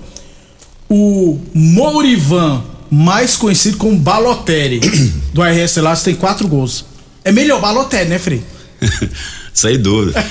O 0.89 1.39
Mourivan, 1.55 2.63
mais 2.91 3.37
conhecido 3.37 3.79
como 3.79 3.97
Balotelli, 3.97 4.81
do 5.33 5.43
RS 5.43 5.77
Laços, 5.77 6.05
tem 6.05 6.15
quatro 6.15 6.47
gols. 6.47 6.85
É 7.25 7.33
melhor 7.33 7.61
Balotelli, 7.61 8.11
né, 8.11 8.19
Frei? 8.19 8.43
Sem 9.55 9.79
dúvida. 9.79 10.23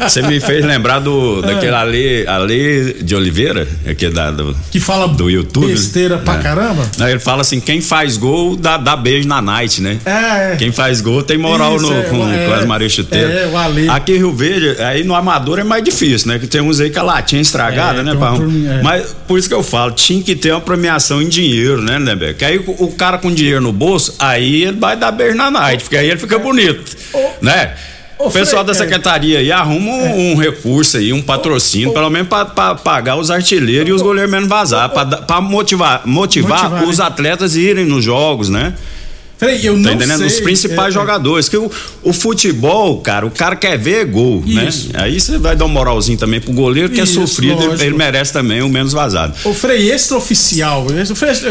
Você 0.00 0.20
me 0.20 0.38
fez 0.38 0.62
lembrar 0.62 0.98
do 0.98 1.40
daquele 1.40 1.74
Ale, 1.74 2.26
Ale 2.26 3.02
de 3.02 3.16
Oliveira, 3.16 3.66
que 3.96 4.04
é 4.04 4.10
da, 4.10 4.30
do, 4.30 4.54
que 4.70 4.78
fala 4.78 5.08
do 5.08 5.30
YouTube. 5.30 5.68
Besteira 5.68 6.16
né? 6.16 6.22
pra 6.22 6.34
é. 6.34 6.42
caramba. 6.42 6.86
Não, 6.98 7.08
ele 7.08 7.18
fala 7.18 7.40
assim: 7.40 7.58
quem 7.58 7.80
faz 7.80 8.18
gol 8.18 8.54
dá, 8.54 8.76
dá 8.76 8.94
beijo 8.96 9.26
na 9.26 9.40
night, 9.40 9.80
né? 9.80 9.98
É, 10.04 10.52
é. 10.52 10.56
Quem 10.56 10.70
faz 10.70 11.00
gol 11.00 11.22
tem 11.22 11.38
moral 11.38 11.76
Isso, 11.76 11.86
no, 11.86 11.98
é, 11.98 12.02
com, 12.02 12.30
é, 12.30 12.46
com 12.46 12.52
as 12.52 12.66
Maria 12.66 12.88
Chuteira. 12.88 13.32
É, 13.32 13.46
o 13.46 13.56
Ale. 13.56 13.88
Aqui 13.88 14.12
em 14.12 14.18
Rio 14.18 14.34
Verde, 14.34 14.82
aí 14.82 15.02
no 15.04 15.14
Amador 15.14 15.58
é 15.58 15.64
mais 15.64 15.82
difícil, 15.82 16.28
né? 16.28 16.38
Que 16.38 16.46
tem 16.46 16.60
uns 16.60 16.80
aí 16.80 16.90
que 16.90 16.98
a 16.98 17.02
latinha 17.02 17.40
estragada, 17.40 18.00
é, 18.00 18.02
né? 18.02 18.14
Pra, 18.14 18.34
é. 18.34 18.82
Mas 18.82 19.16
por 19.26 19.38
isso 19.38 19.48
que 19.48 19.54
eu 19.54 19.62
falo, 19.62 19.92
tinha 19.92 20.22
que 20.22 20.36
ter 20.36 20.52
uma 20.52 20.60
premiação 20.60 21.22
em 21.22 21.28
dinheiro, 21.30 21.80
né, 21.80 21.98
Nebeck? 21.98 22.40
Que 22.40 22.44
aí 22.44 22.58
o, 22.58 22.84
o, 22.84 22.92
cara 22.92 23.16
com 23.16 23.32
dinheiro 23.32 23.62
no 23.62 23.72
bolso, 23.72 24.14
aí 24.18 24.64
ele 24.64 24.78
vai 24.78 24.98
dar 24.98 25.10
beijo 25.10 25.34
na 25.34 25.50
night, 25.50 25.84
porque 25.84 25.96
aí 25.96 26.10
ele 26.10 26.20
fica 26.20 26.38
bonito, 26.38 26.94
né? 27.40 27.72
O 28.18 28.30
pessoal 28.30 28.64
da 28.64 28.72
é. 28.72 28.74
secretaria 28.74 29.38
aí 29.40 29.50
arruma 29.50 29.90
um, 29.90 30.32
um, 30.32 30.36
recurso 30.36 30.96
aí, 30.96 31.12
um 31.12 31.20
patrocínio, 31.20 31.92
pelo 31.92 32.08
menos 32.10 32.28
para 32.28 32.74
pagar 32.74 33.16
os 33.16 33.30
artilheiros 33.30 33.88
e 33.88 33.92
os 33.92 34.02
goleiros 34.02 34.30
menos 34.30 34.48
vazar, 34.48 34.88
para 34.88 35.40
motivar, 35.40 36.02
motivar, 36.06 36.70
motivar 36.70 36.88
os 36.88 36.98
né? 36.98 37.04
atletas 37.04 37.56
irem 37.56 37.84
nos 37.84 38.04
jogos, 38.04 38.48
né? 38.48 38.74
Frei, 39.36 39.60
eu 39.64 39.76
não 39.76 39.82
tá 39.82 39.92
entendendo? 39.92 40.18
Sei. 40.18 40.26
Os 40.26 40.40
principais 40.40 40.94
é, 40.94 40.98
é. 40.98 41.00
jogadores. 41.00 41.48
Que 41.48 41.56
o, 41.56 41.70
o, 42.02 42.12
futebol, 42.12 43.00
cara, 43.00 43.26
o 43.26 43.30
cara 43.30 43.56
quer 43.56 43.76
ver 43.76 44.06
gol, 44.06 44.42
né? 44.46 44.68
Isso. 44.68 44.92
né? 44.92 45.00
Aí 45.02 45.20
você 45.20 45.38
vai 45.38 45.56
dar 45.56 45.64
um 45.64 45.68
moralzinho 45.68 46.16
também 46.16 46.40
pro 46.40 46.52
goleiro 46.52 46.88
que 46.88 47.00
é 47.00 47.04
Isso, 47.04 47.20
é 47.20 47.26
sofrido, 47.26 47.56
lógico. 47.56 47.82
ele 47.82 47.96
merece 47.96 48.32
também 48.32 48.62
o 48.62 48.68
menos 48.68 48.92
vazado. 48.92 49.34
O 49.44 49.52
Frei, 49.52 49.90
extraoficial, 49.90 50.86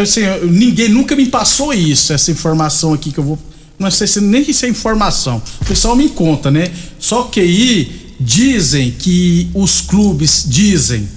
assim, 0.02 0.22
ninguém 0.44 0.90
nunca 0.90 1.16
me 1.16 1.26
passou 1.26 1.74
isso, 1.74 2.14
essa 2.14 2.32
informação 2.32 2.94
aqui 2.94 3.12
que 3.12 3.20
eu 3.20 3.24
vou 3.24 3.40
não 3.80 3.92
sei 3.92 4.08
se 4.08 4.22
nem 4.22 4.42
isso 4.50 4.66
é 4.66 4.70
informação. 4.70 5.42
O 5.62 5.66
pessoal 5.66 5.96
me 5.96 6.10
conta, 6.10 6.50
né? 6.50 6.72
Só 7.00 7.24
que 7.24 7.40
aí 7.40 8.16
dizem 8.20 8.92
que 8.92 9.50
os 9.54 9.82
clubes 9.82 10.46
dizem 10.48 11.08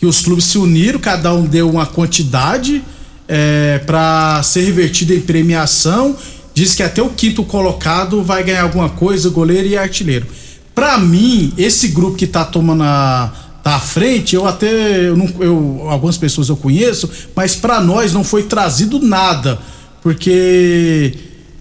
que 0.00 0.06
os 0.06 0.22
clubes 0.22 0.46
se 0.46 0.56
uniram, 0.56 0.98
cada 0.98 1.32
um 1.34 1.44
deu 1.44 1.68
uma 1.68 1.84
quantidade 1.84 2.82
é, 3.28 3.78
para 3.84 4.42
ser 4.42 4.62
revertida 4.62 5.14
em 5.14 5.20
premiação. 5.20 6.16
Diz 6.54 6.74
que 6.74 6.82
até 6.82 7.02
o 7.02 7.10
quinto 7.10 7.44
colocado 7.44 8.22
vai 8.22 8.42
ganhar 8.42 8.62
alguma 8.62 8.88
coisa, 8.88 9.28
goleiro 9.28 9.68
e 9.68 9.76
artilheiro. 9.76 10.26
Para 10.74 10.96
mim, 10.96 11.52
esse 11.58 11.88
grupo 11.88 12.16
que 12.16 12.26
tá 12.26 12.46
tomando 12.46 12.82
a 12.82 13.32
tá 13.62 13.74
à 13.76 13.78
frente, 13.78 14.34
eu 14.34 14.46
até 14.46 15.06
eu, 15.06 15.14
não, 15.14 15.28
eu 15.38 15.84
algumas 15.90 16.16
pessoas 16.16 16.48
eu 16.48 16.56
conheço, 16.56 17.10
mas 17.36 17.54
para 17.54 17.78
nós 17.78 18.10
não 18.10 18.24
foi 18.24 18.44
trazido 18.44 18.98
nada, 19.00 19.58
porque 20.02 21.12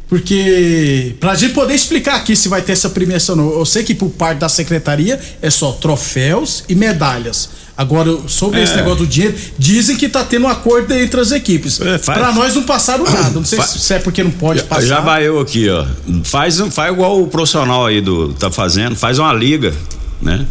porque, 0.09 1.15
pra 1.19 1.35
gente 1.35 1.53
poder 1.53 1.75
explicar 1.75 2.15
aqui 2.15 2.35
se 2.35 2.49
vai 2.49 2.63
ter 2.63 2.71
essa 2.71 2.89
premiação 2.89 3.37
ou 3.37 3.43
não, 3.43 3.59
eu 3.59 3.65
sei 3.65 3.83
que 3.83 3.93
por 3.93 4.09
parte 4.09 4.39
da 4.39 4.49
secretaria 4.49 5.19
é 5.39 5.49
só 5.51 5.71
troféus 5.73 6.63
e 6.67 6.73
medalhas. 6.73 7.51
Agora, 7.77 8.17
sobre 8.27 8.59
é. 8.59 8.63
esse 8.63 8.75
negócio 8.75 9.05
do 9.05 9.07
dinheiro, 9.07 9.37
dizem 9.57 9.95
que 9.95 10.09
tá 10.09 10.23
tendo 10.23 10.47
um 10.47 10.49
acordo 10.49 10.91
entre 10.95 11.21
as 11.21 11.31
equipes. 11.31 11.79
É, 11.79 11.99
Para 11.99 12.33
nós 12.33 12.55
não 12.55 12.63
passaram 12.63 13.05
nada. 13.05 13.29
Não 13.29 13.45
sei 13.45 13.61
se 13.61 13.93
é 13.93 13.99
porque 13.99 14.23
não 14.23 14.31
pode 14.31 14.63
passar. 14.63 14.85
Já 14.85 14.99
vai 14.99 15.25
eu 15.27 15.39
aqui, 15.39 15.69
ó. 15.69 15.85
Faz, 16.23 16.59
faz 16.71 16.91
igual 16.91 17.21
o 17.21 17.27
profissional 17.27 17.85
aí 17.85 18.01
do 18.01 18.33
tá 18.33 18.51
fazendo, 18.51 18.95
faz 18.95 19.19
uma 19.19 19.31
liga, 19.31 19.73
né? 20.21 20.45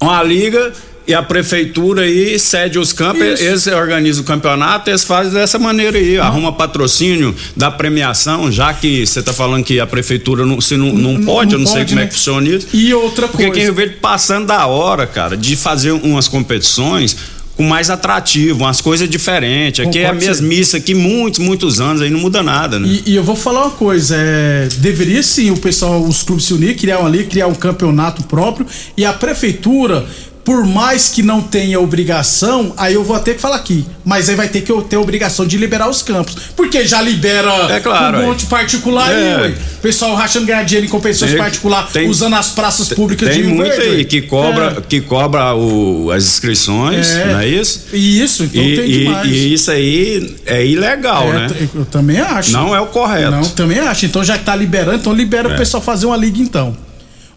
Uma 0.00 0.22
liga 0.22 0.72
e 1.06 1.14
a 1.14 1.22
prefeitura 1.22 2.02
aí 2.02 2.38
cede 2.38 2.78
os 2.78 2.92
campos, 2.92 3.22
Isso. 3.22 3.42
eles 3.42 3.66
organizam 3.66 4.22
o 4.22 4.26
campeonato, 4.26 4.88
eles 4.88 5.02
fazem 5.02 5.32
dessa 5.32 5.58
maneira 5.58 5.98
aí, 5.98 6.16
não. 6.16 6.24
arruma 6.24 6.52
patrocínio 6.52 7.34
da 7.56 7.70
premiação, 7.70 8.50
já 8.52 8.72
que 8.72 9.04
você 9.04 9.20
está 9.20 9.32
falando 9.32 9.64
que 9.64 9.80
a 9.80 9.86
prefeitura 9.86 10.46
não, 10.46 10.60
se 10.60 10.76
não, 10.76 10.92
não, 10.92 11.12
não 11.14 11.24
pode, 11.24 11.52
não 11.52 11.60
eu 11.60 11.64
não 11.64 11.66
pode, 11.66 11.70
sei 11.70 11.84
como 11.84 12.00
é 12.00 12.02
né? 12.02 12.04
é 12.04 12.06
que 12.06 12.14
funciona 12.14 12.48
isso. 12.48 12.68
E 12.72 12.94
outra 12.94 13.26
Porque 13.26 13.46
coisa. 13.46 13.72
Porque 13.72 13.82
quem 13.82 13.88
vê 13.88 13.88
passando 13.88 14.46
da 14.46 14.66
hora, 14.66 15.06
cara, 15.06 15.36
de 15.36 15.56
fazer 15.56 15.90
umas 15.90 16.28
competições 16.28 17.16
com 17.56 17.64
mais 17.64 17.90
atrativo, 17.90 18.60
umas 18.64 18.80
coisas 18.80 19.08
diferentes. 19.08 19.86
Aqui 19.86 19.98
é 19.98 20.06
a 20.06 20.12
mesmice 20.12 20.76
aqui 20.76 20.94
muitos, 20.94 21.38
muitos 21.38 21.80
anos, 21.80 22.00
aí 22.00 22.10
não 22.10 22.18
muda 22.18 22.42
nada, 22.42 22.78
né? 22.78 22.88
E, 22.88 23.10
e, 23.10 23.16
eu 23.16 23.22
vou 23.22 23.36
falar 23.36 23.62
uma 23.62 23.70
coisa, 23.72 24.16
é, 24.18 24.68
deveria 24.78 25.22
sim 25.22 25.50
o 25.50 25.56
pessoal, 25.56 26.02
os 26.02 26.22
clubes 26.22 26.46
se 26.46 26.54
unir, 26.54 26.76
criar 26.76 27.04
ali, 27.04 27.24
criar 27.24 27.48
um 27.48 27.54
campeonato 27.54 28.22
próprio 28.24 28.66
e 28.96 29.04
a 29.04 29.12
prefeitura 29.12 30.06
por 30.44 30.66
mais 30.66 31.08
que 31.08 31.22
não 31.22 31.40
tenha 31.40 31.78
obrigação, 31.78 32.74
aí 32.76 32.94
eu 32.94 33.04
vou 33.04 33.18
ter 33.20 33.34
que 33.34 33.40
falar 33.40 33.56
aqui, 33.56 33.86
mas 34.04 34.28
aí 34.28 34.34
vai 34.34 34.48
ter 34.48 34.62
que 34.62 34.72
ter 34.82 34.96
obrigação 34.96 35.46
de 35.46 35.56
liberar 35.56 35.88
os 35.88 36.02
campos. 36.02 36.34
Porque 36.56 36.84
já 36.84 37.00
libera 37.00 37.52
é 37.70 37.78
claro, 37.78 38.18
um 38.18 38.26
monte 38.26 38.46
particular 38.46 39.12
é. 39.12 39.14
aí, 39.14 39.42
ué. 39.42 39.54
Pessoal 39.80 40.14
rachando 40.14 40.46
ganhar 40.46 40.64
dinheiro 40.64 40.86
em 40.86 40.90
competições 40.90 41.34
particulares, 41.34 41.90
usando 42.08 42.34
as 42.34 42.50
praças 42.50 42.88
públicas 42.88 43.28
tem 43.28 43.42
de 43.42 43.48
Tem 43.48 43.54
muito 43.54 43.80
aí 43.80 44.04
que 44.04 44.22
cobra, 44.22 44.76
é. 44.78 44.80
que 44.80 45.00
cobra 45.00 45.54
o, 45.54 46.10
as 46.10 46.24
inscrições, 46.24 47.10
é. 47.10 47.32
não 47.32 47.40
é 47.40 47.48
isso? 47.48 47.86
Isso, 47.92 48.44
então 48.44 48.62
e, 48.62 48.76
tem 48.76 48.84
e, 48.84 48.98
demais. 48.98 49.28
E 49.28 49.54
isso 49.54 49.70
aí 49.70 50.36
é 50.44 50.66
ilegal, 50.66 51.28
é, 51.28 51.32
né? 51.32 51.68
Eu 51.72 51.84
também 51.84 52.20
acho. 52.20 52.50
Não 52.52 52.74
é 52.74 52.80
o 52.80 52.86
correto. 52.86 53.30
Não, 53.30 53.42
também 53.42 53.78
acho. 53.78 54.06
Então 54.06 54.24
já 54.24 54.36
que 54.36 54.44
tá 54.44 54.56
liberando, 54.56 54.96
então 54.96 55.12
libera 55.12 55.48
o 55.48 55.52
é. 55.52 55.56
pessoal 55.56 55.82
fazer 55.82 56.06
uma 56.06 56.16
liga 56.16 56.40
então. 56.40 56.76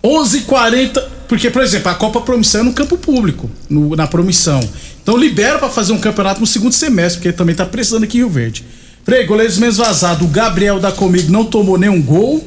11:40 0.03 1.14
porque, 1.27 1.49
por 1.49 1.61
exemplo, 1.61 1.89
a 1.91 1.95
Copa 1.95 2.21
Promissão 2.21 2.61
é 2.61 2.63
no 2.63 2.73
campo 2.73 2.97
público, 2.97 3.49
no, 3.69 3.95
na 3.95 4.07
promissão. 4.07 4.59
Então 5.01 5.17
libera 5.17 5.59
para 5.59 5.69
fazer 5.69 5.93
um 5.93 5.99
campeonato 5.99 6.39
no 6.39 6.47
segundo 6.47 6.73
semestre, 6.73 7.21
porque 7.21 7.31
também 7.31 7.55
tá 7.55 7.65
precisando 7.65 8.03
aqui 8.03 8.17
em 8.17 8.21
Rio 8.21 8.29
Verde. 8.29 8.65
Frei, 9.03 9.25
goleiros 9.25 9.57
menos 9.57 9.77
vazado. 9.77 10.25
O 10.25 10.27
Gabriel 10.27 10.79
da 10.79 10.91
Comigo 10.91 11.31
não 11.31 11.45
tomou 11.45 11.77
nenhum 11.77 12.01
gol. 12.01 12.43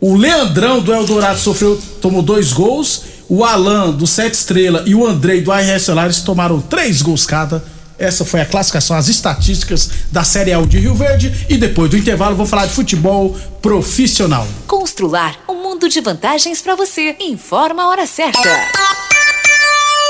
O 0.00 0.16
Leandrão 0.16 0.80
do 0.80 0.94
Eldorado 0.94 1.38
sofreu, 1.38 1.80
tomou 2.00 2.22
dois 2.22 2.52
gols. 2.52 3.02
O 3.28 3.44
Alan 3.44 3.90
do 3.90 4.06
Sete 4.06 4.34
Estrela 4.34 4.82
e 4.86 4.94
o 4.94 5.06
Andrei 5.06 5.42
do 5.42 5.52
RS 5.52 5.82
Solares 5.82 6.20
tomaram 6.20 6.60
três 6.60 7.02
gols 7.02 7.26
cada. 7.26 7.62
Essa 8.00 8.24
foi 8.24 8.40
a 8.40 8.46
classificação, 8.46 8.96
as 8.96 9.08
estatísticas 9.08 9.90
da 10.10 10.24
Série 10.24 10.54
A 10.54 10.60
de 10.62 10.78
Rio 10.78 10.94
Verde. 10.94 11.46
E 11.50 11.58
depois 11.58 11.90
do 11.90 11.98
intervalo, 11.98 12.34
vou 12.34 12.46
falar 12.46 12.64
de 12.64 12.72
futebol 12.72 13.36
profissional. 13.60 14.48
Constrular 14.66 15.36
um 15.46 15.62
mundo 15.62 15.86
de 15.86 16.00
vantagens 16.00 16.62
para 16.62 16.74
você. 16.74 17.14
Informa 17.20 17.82
a 17.82 17.88
hora 17.88 18.06
certa. 18.06 18.48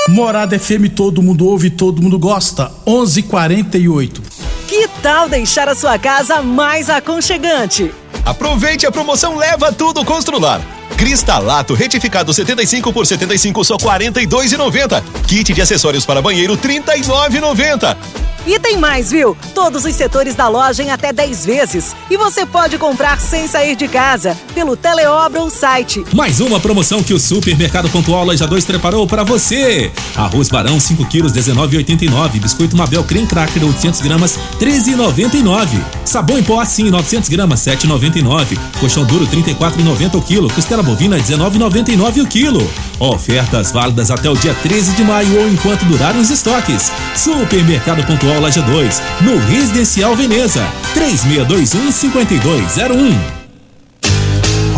Morada 0.07 0.57
FM, 0.57 0.89
todo 0.95 1.21
mundo 1.21 1.45
ouve, 1.45 1.69
todo 1.69 2.01
mundo 2.01 2.17
gosta. 2.17 2.71
11:48. 2.87 4.21
Que 4.69 4.87
tal 5.03 5.27
deixar 5.27 5.67
a 5.67 5.75
sua 5.75 5.99
casa 5.99 6.41
mais 6.41 6.89
aconchegante? 6.89 7.93
Aproveite 8.25 8.87
a 8.87 8.91
promoção 8.91 9.35
Leva 9.35 9.71
Tudo 9.73 10.05
Constrular. 10.05 10.61
Cristalato 11.01 11.73
retificado 11.73 12.31
75 12.31 12.93
por 12.93 13.07
75 13.07 13.63
só 13.63 13.75
42,90. 13.75 15.01
Kit 15.25 15.51
de 15.51 15.59
acessórios 15.59 16.05
para 16.05 16.21
banheiro 16.21 16.55
39,90. 16.55 17.97
E 18.45 18.57
tem 18.57 18.75
mais, 18.75 19.11
viu? 19.11 19.37
Todos 19.53 19.85
os 19.85 19.93
setores 19.93 20.33
da 20.33 20.47
loja 20.47 20.81
em 20.81 20.89
até 20.89 21.13
10 21.13 21.45
vezes. 21.45 21.95
E 22.09 22.17
você 22.17 22.43
pode 22.43 22.77
comprar 22.79 23.19
sem 23.21 23.47
sair 23.47 23.75
de 23.75 23.87
casa, 23.87 24.35
pelo 24.55 24.75
Teleobra 24.75 25.41
ou 25.41 25.49
site. 25.49 26.03
Mais 26.13 26.39
uma 26.39 26.59
promoção 26.59 27.03
que 27.03 27.13
o 27.13 27.19
Supermercado 27.19 27.87
Pontual 27.89 28.25
Loja 28.25 28.47
2 28.47 28.65
preparou 28.65 29.05
para 29.05 29.23
você. 29.23 29.91
Arroz 30.15 30.49
Barão 30.49 30.79
5 30.79 31.05
quilos 31.05 31.33
19,89. 31.33 32.39
Biscoito 32.39 32.75
Mabel 32.75 33.03
Creme 33.03 33.27
Cracker 33.27 33.63
800 33.63 34.01
gramas 34.01 34.39
13,99. 34.59 35.79
Sabão 36.03 36.39
em 36.39 36.43
pó 36.43 36.59
assim 36.59 36.89
900 36.89 37.29
gramas 37.29 37.59
7,99. 37.59 38.57
Colchão 38.79 39.05
duro 39.05 39.27
34,90 39.27 40.15
o 40.15 40.21
quilo. 40.21 40.51
Costela 40.51 40.81
bovina 40.81 41.17
19,99 41.17 42.23
o 42.23 42.27
quilo. 42.27 42.71
Ofertas 42.99 43.71
válidas 43.71 44.09
até 44.09 44.29
o 44.29 44.35
dia 44.35 44.53
13 44.53 44.93
de 44.93 45.03
maio 45.03 45.41
ou 45.41 45.47
enquanto 45.47 45.85
durarem 45.85 46.21
os 46.21 46.31
estoques. 46.31 46.91
Supermercado 47.15 48.05
Pontual 48.05 48.30
Loja 48.39 48.61
2, 48.61 49.01
no 49.21 49.37
Residencial 49.37 50.15
Veneza. 50.15 50.65
3621 50.93 51.91
5201. 51.91 53.41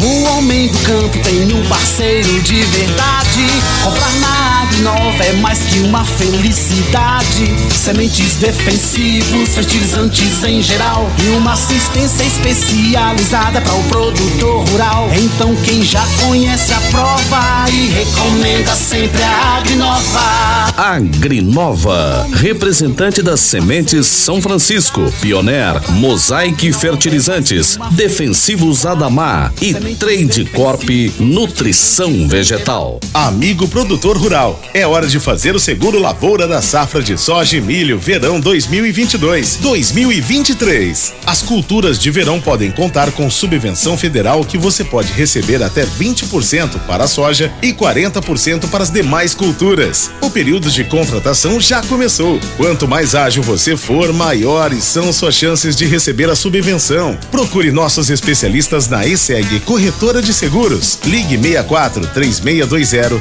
O 0.03 0.24
homem 0.24 0.67
do 0.67 0.79
campo 0.79 1.17
tem 1.19 1.53
um 1.53 1.65
parceiro 1.67 2.41
de 2.41 2.62
verdade. 2.63 3.48
Comprar 3.83 4.13
na 4.19 4.62
Agrinova 4.63 5.24
é 5.24 5.33
mais 5.33 5.60
que 5.60 5.79
uma 5.79 6.03
felicidade. 6.03 7.45
Sementes 7.83 8.37
defensivos, 8.37 9.55
fertilizantes 9.55 10.41
em 10.45 10.61
geral 10.61 11.05
e 11.21 11.35
uma 11.35 11.51
assistência 11.51 12.23
especializada 12.23 13.59
para 13.59 13.73
o 13.73 13.83
produtor 13.89 14.65
rural. 14.69 15.09
Então 15.13 15.53
quem 15.65 15.83
já 15.83 16.01
conhece 16.25 16.71
a 16.71 16.79
prova 16.79 17.65
e 17.69 17.87
recomenda 17.87 18.73
sempre 18.73 19.21
a 19.21 19.57
Agrinova. 19.57 20.73
Agrinova, 20.77 22.25
representante 22.35 23.21
das 23.21 23.41
sementes 23.41 24.07
São 24.07 24.41
Francisco, 24.41 25.13
Pioneer, 25.19 25.91
Mosaic 25.91 26.71
Fertilizantes, 26.71 27.77
Defensivos 27.91 28.85
Adamar 28.85 29.53
e 29.61 29.73
Trade 29.95 30.45
Corp 30.45 30.89
Nutrição 31.19 32.29
Vegetal. 32.29 33.01
Amigo 33.13 33.67
produtor 33.67 34.17
rural, 34.17 34.57
é 34.73 34.87
hora 34.87 35.05
de 35.05 35.19
fazer 35.19 35.53
o 35.53 35.59
seguro 35.59 35.99
lavoura 35.99 36.47
da 36.47 36.61
safra 36.61 37.03
de 37.03 37.17
soja 37.17 37.57
e 37.57 37.61
milho 37.61 37.72
verão 37.97 38.39
2022-2023. 38.39 41.13
As 41.25 41.41
culturas 41.41 41.97
de 41.97 42.11
verão 42.11 42.39
podem 42.39 42.69
contar 42.69 43.11
com 43.11 43.27
subvenção 43.31 43.97
federal 43.97 44.45
que 44.45 44.59
você 44.59 44.83
pode 44.83 45.11
receber 45.11 45.63
até 45.63 45.83
20% 45.83 46.85
para 46.85 47.05
a 47.05 47.07
soja 47.07 47.51
e 47.63 47.73
40% 47.73 48.69
para 48.69 48.83
as 48.83 48.91
demais 48.91 49.33
culturas. 49.33 50.11
O 50.21 50.29
período 50.29 50.69
de 50.69 50.83
contratação 50.83 51.59
já 51.59 51.81
começou. 51.81 52.39
Quanto 52.57 52.87
mais 52.87 53.15
ágil 53.15 53.41
você 53.41 53.75
for, 53.75 54.13
maiores 54.13 54.83
são 54.83 55.11
suas 55.11 55.33
chances 55.33 55.75
de 55.75 55.87
receber 55.87 56.29
a 56.29 56.35
subvenção. 56.35 57.17
Procure 57.31 57.71
nossos 57.71 58.11
especialistas 58.11 58.87
na 58.87 59.07
ESEG 59.07 59.61
Corretora 59.61 60.21
de 60.21 60.31
Seguros. 60.31 60.99
Ligue 61.05 61.37
64 61.37 62.05
3620 62.07 63.19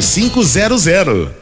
0500. 0.00 1.41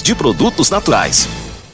de 0.00 0.14
produtos 0.14 0.70
naturais. 0.70 1.28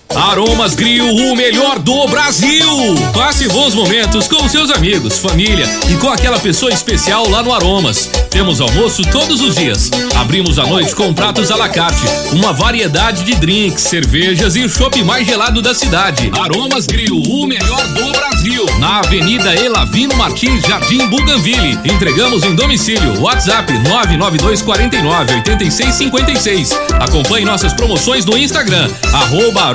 Aromas 0.08 0.74
Grill, 0.74 1.06
o 1.06 1.36
melhor 1.36 1.78
do 1.78 2.08
Brasil! 2.08 2.66
Passe 3.12 3.46
bons 3.48 3.74
momentos 3.74 4.26
com 4.26 4.48
seus 4.48 4.70
amigos, 4.70 5.18
família 5.18 5.66
e 5.90 5.96
com 5.96 6.08
aquela 6.08 6.40
pessoa 6.40 6.72
especial 6.72 7.28
lá 7.28 7.42
no 7.42 7.52
Aromas. 7.52 8.10
Temos 8.30 8.62
almoço 8.62 9.02
todos 9.12 9.42
os 9.42 9.56
dias. 9.56 9.90
Abrimos 10.16 10.58
à 10.58 10.66
noite 10.66 10.94
com 10.94 11.12
pratos 11.12 11.50
à 11.50 11.56
la 11.56 11.68
carte, 11.68 12.02
uma 12.32 12.52
variedade 12.52 13.24
de 13.24 13.34
drinks, 13.34 13.82
cervejas 13.82 14.56
e 14.56 14.64
o 14.64 14.70
chopp 14.70 15.02
mais 15.04 15.26
gelado 15.26 15.60
da 15.60 15.74
cidade. 15.74 16.30
Aromas 16.32 16.86
Grill, 16.86 17.14
o 17.14 17.46
melhor 17.46 17.86
do 17.88 18.10
Brasil. 18.10 18.31
Na 18.80 18.98
Avenida 18.98 19.54
Elavino 19.54 20.16
Martins, 20.16 20.62
Jardim 20.62 21.06
Buganville. 21.06 21.78
Entregamos 21.84 22.42
em 22.42 22.56
domicílio. 22.56 23.20
WhatsApp 23.20 23.72
99249 23.88 25.34
8656. 25.36 26.70
Acompanhe 26.98 27.46
nossas 27.46 27.72
promoções 27.72 28.24
no 28.24 28.36
Instagram, 28.36 28.90
arroba. 29.12 29.72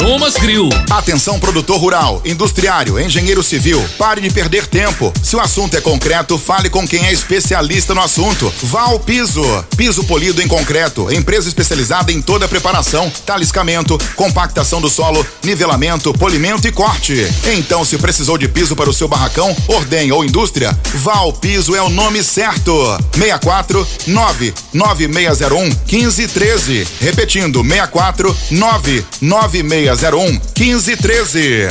Atenção 0.90 1.40
produtor 1.40 1.80
rural, 1.80 2.22
industriário, 2.26 3.00
engenheiro 3.00 3.42
civil, 3.42 3.82
pare 3.98 4.20
de 4.20 4.30
perder 4.30 4.68
tempo. 4.68 5.14
Se 5.24 5.38
o 5.38 5.40
assunto 5.40 5.78
é 5.78 5.82
concreto, 5.82 6.38
fale 6.38 6.70
com 6.70 6.86
quem 6.86 7.06
é 7.06 7.14
especialista 7.14 7.96
no 7.96 8.02
assunto. 8.02 8.54
Vá 8.64 8.82
ao 8.82 9.00
Piso. 9.00 9.44
Piso 9.78 10.04
polido 10.04 10.42
em 10.42 10.48
concreto, 10.48 11.10
empresa 11.12 11.48
especializada 11.48 12.12
em 12.12 12.22
toda 12.22 12.46
a 12.46 12.50
preparação, 12.50 13.10
taliscamento, 13.26 13.98
compactação 14.16 14.82
do 14.82 14.90
solo, 14.90 15.26
nivelamento, 15.42 16.12
polimento 16.14 16.68
e 16.68 16.72
corte. 16.72 17.26
Então, 17.56 17.86
se 17.86 17.98
precisou 17.98 18.38
de 18.38 18.48
piso 18.58 18.76
para 18.76 18.90
o 18.90 18.94
seu 18.94 19.08
barracão, 19.08 19.56
ordem 19.68 20.12
ou 20.12 20.26
indústria, 20.26 20.76
vá 20.96 21.18
ao 21.18 21.32
Piso 21.32 21.76
é 21.76 21.82
o 21.84 21.90
nome 21.90 22.24
certo. 22.24 22.74
64 23.14 23.88
99601 24.08 25.64
1513. 25.86 26.88
Repetindo, 27.00 27.62
64 27.62 28.36
99601 28.50 30.42
1513. 30.58 31.68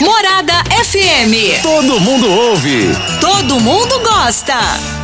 Morada 0.00 0.64
FM. 0.82 1.60
Todo 1.62 2.00
mundo 2.00 2.26
ouve. 2.26 2.88
Todo 3.20 3.60
mundo 3.60 4.00
gosta. 4.00 5.03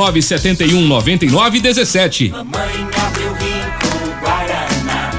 971 0.01 0.87
99 0.87 1.59
17. 1.59 2.29
Mamãe 2.29 2.87
abriu 3.05 3.33
rico 3.33 4.19
Guaraná, 4.19 5.11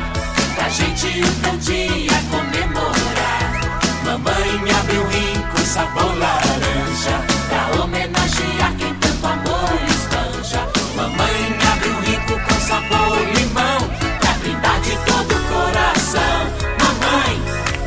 pra 0.57 0.69
gente 0.69 1.07
um 1.07 1.57
dia 1.59 2.11
comemorar. 2.29 3.61
Mamãe 4.05 4.73
abriu 4.81 5.07
rico 5.07 5.61
sabor 5.65 6.19
laranja, 6.19 7.25
pra 7.49 7.81
homenagear 7.81 8.75
quem 8.77 8.93
tanto 8.95 9.25
amor 9.25 9.71
espanja. 9.89 10.69
Mamãe 10.97 11.59
abriu 11.73 12.01
rico 12.01 12.41
com 12.41 12.61
sabor 12.61 13.19
limão, 13.37 13.89
pra 14.19 14.33
brindar 14.33 14.81
de 14.81 14.97
todo 15.07 15.33
o 15.33 15.43
coração. 15.55 16.51
Mamãe, 16.83 17.41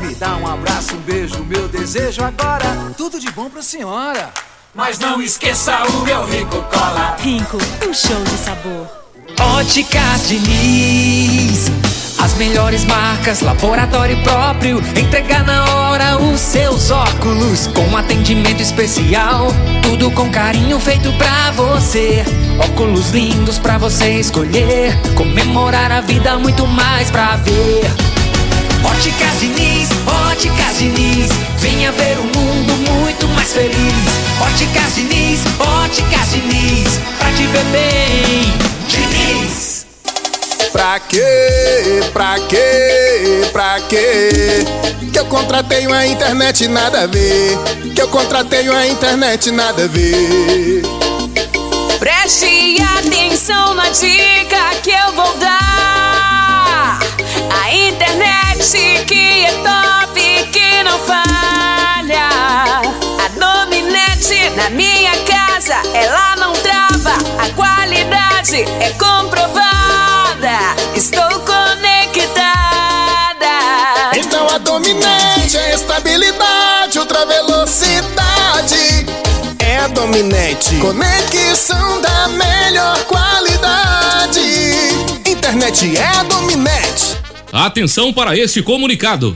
Me 0.08 0.16
dá 0.16 0.38
um 0.38 0.48
abraço, 0.48 0.96
um 0.96 1.00
beijo, 1.00 1.44
meu 1.44 1.68
desejo 1.68 2.24
agora. 2.24 2.94
Tudo 2.98 3.20
de 3.20 3.30
bom 3.32 3.50
pra 3.50 3.62
senhora. 3.62 4.32
Mas 4.76 5.00
não 5.00 5.22
esqueça 5.22 5.74
o 5.86 6.02
meu 6.04 6.26
rico 6.26 6.62
cola. 6.64 7.16
Rico, 7.20 7.58
um 7.88 7.94
show 7.94 8.22
de 8.24 8.38
sabor. 8.38 8.88
Óticas 9.40 10.28
Diniz. 10.28 11.72
As 12.20 12.34
melhores 12.36 12.84
marcas, 12.86 13.42
laboratório 13.42 14.22
próprio. 14.22 14.84
Entregar 14.98 15.46
na 15.46 15.64
hora 15.76 16.18
os 16.18 16.40
seus 16.40 16.92
óculos. 16.92 17.68
Com 17.68 17.96
atendimento 17.96 18.62
especial. 18.62 19.48
Tudo 19.82 20.12
com 20.12 20.30
carinho 20.30 20.80
feito 20.80 21.12
pra 21.14 21.52
você. 21.52 22.26
Óculos 22.60 23.12
lindos 23.12 23.58
pra 23.58 23.78
você 23.78 24.20
escolher. 24.20 24.94
Comemorar 25.16 25.92
a 25.92 26.02
vida, 26.02 26.38
muito 26.38 26.68
mais 26.68 27.10
pra 27.10 27.38
ver. 27.38 27.86
Óticas 28.84 29.40
Diniz, 29.40 29.90
Óticas 30.30 30.78
Diniz. 30.78 31.30
Venha 31.58 31.92
ver 31.92 32.18
um 32.20 32.40
mundo 32.40 32.75
muito 32.96 33.28
mais 33.30 33.54
feliz. 33.54 33.76
Óticas 34.42 34.96
Diniz, 34.96 35.42
Óticas 35.60 36.32
Diniz. 36.32 37.00
Pra 37.18 37.32
te 37.32 37.46
ver 37.48 37.64
bem, 37.66 38.54
Diniz. 38.88 39.86
Pra 40.72 41.00
quê? 41.00 42.02
Pra 42.12 42.36
quê? 42.50 43.48
Pra 43.52 43.80
quê? 43.88 44.66
Que 45.12 45.20
eu 45.20 45.26
contratei 45.26 45.88
uma 45.88 46.06
internet 46.06 46.68
nada 46.68 47.04
a 47.04 47.08
ver. 47.08 47.58
Que 47.96 48.02
eu 48.02 48.08
contratei 48.10 48.68
uma 48.68 48.86
internet 48.86 49.52
nada 49.52 49.86
a 49.86 49.88
ver. 49.88 50.82
Preste 52.00 52.78
atenção 53.00 53.74
na 53.74 53.90
dica 53.90 54.76
que 54.84 54.92
eu 54.92 55.14
vou 55.14 55.34
dar. 55.38 57.00
A 57.64 57.74
internet 57.74 59.06
que 59.08 59.46
é 59.46 59.52
top, 59.64 59.85
na 64.56 64.70
minha 64.70 65.12
casa, 65.26 65.76
ela 65.94 66.36
não 66.38 66.54
trava. 66.54 67.14
A 67.38 67.50
qualidade 67.50 68.64
é 68.80 68.90
comprovada. 68.92 70.76
Estou 70.96 71.40
conectada. 71.42 72.46
Então 74.16 74.48
a 74.50 74.58
dominante 74.58 75.58
é 75.58 75.76
estabilidade, 75.76 76.98
ultra 76.98 77.26
velocidade. 77.26 79.06
É 79.60 79.80
a 79.80 79.88
dominante. 79.88 80.76
Conexão 80.78 82.02
da 82.02 82.28
melhor 82.30 83.04
qualidade. 83.04 84.40
Internet 85.26 85.98
é 85.98 86.06
a 86.06 86.24
dominante. 86.24 87.18
Atenção 87.52 88.14
para 88.14 88.38
este 88.38 88.62
comunicado. 88.62 89.36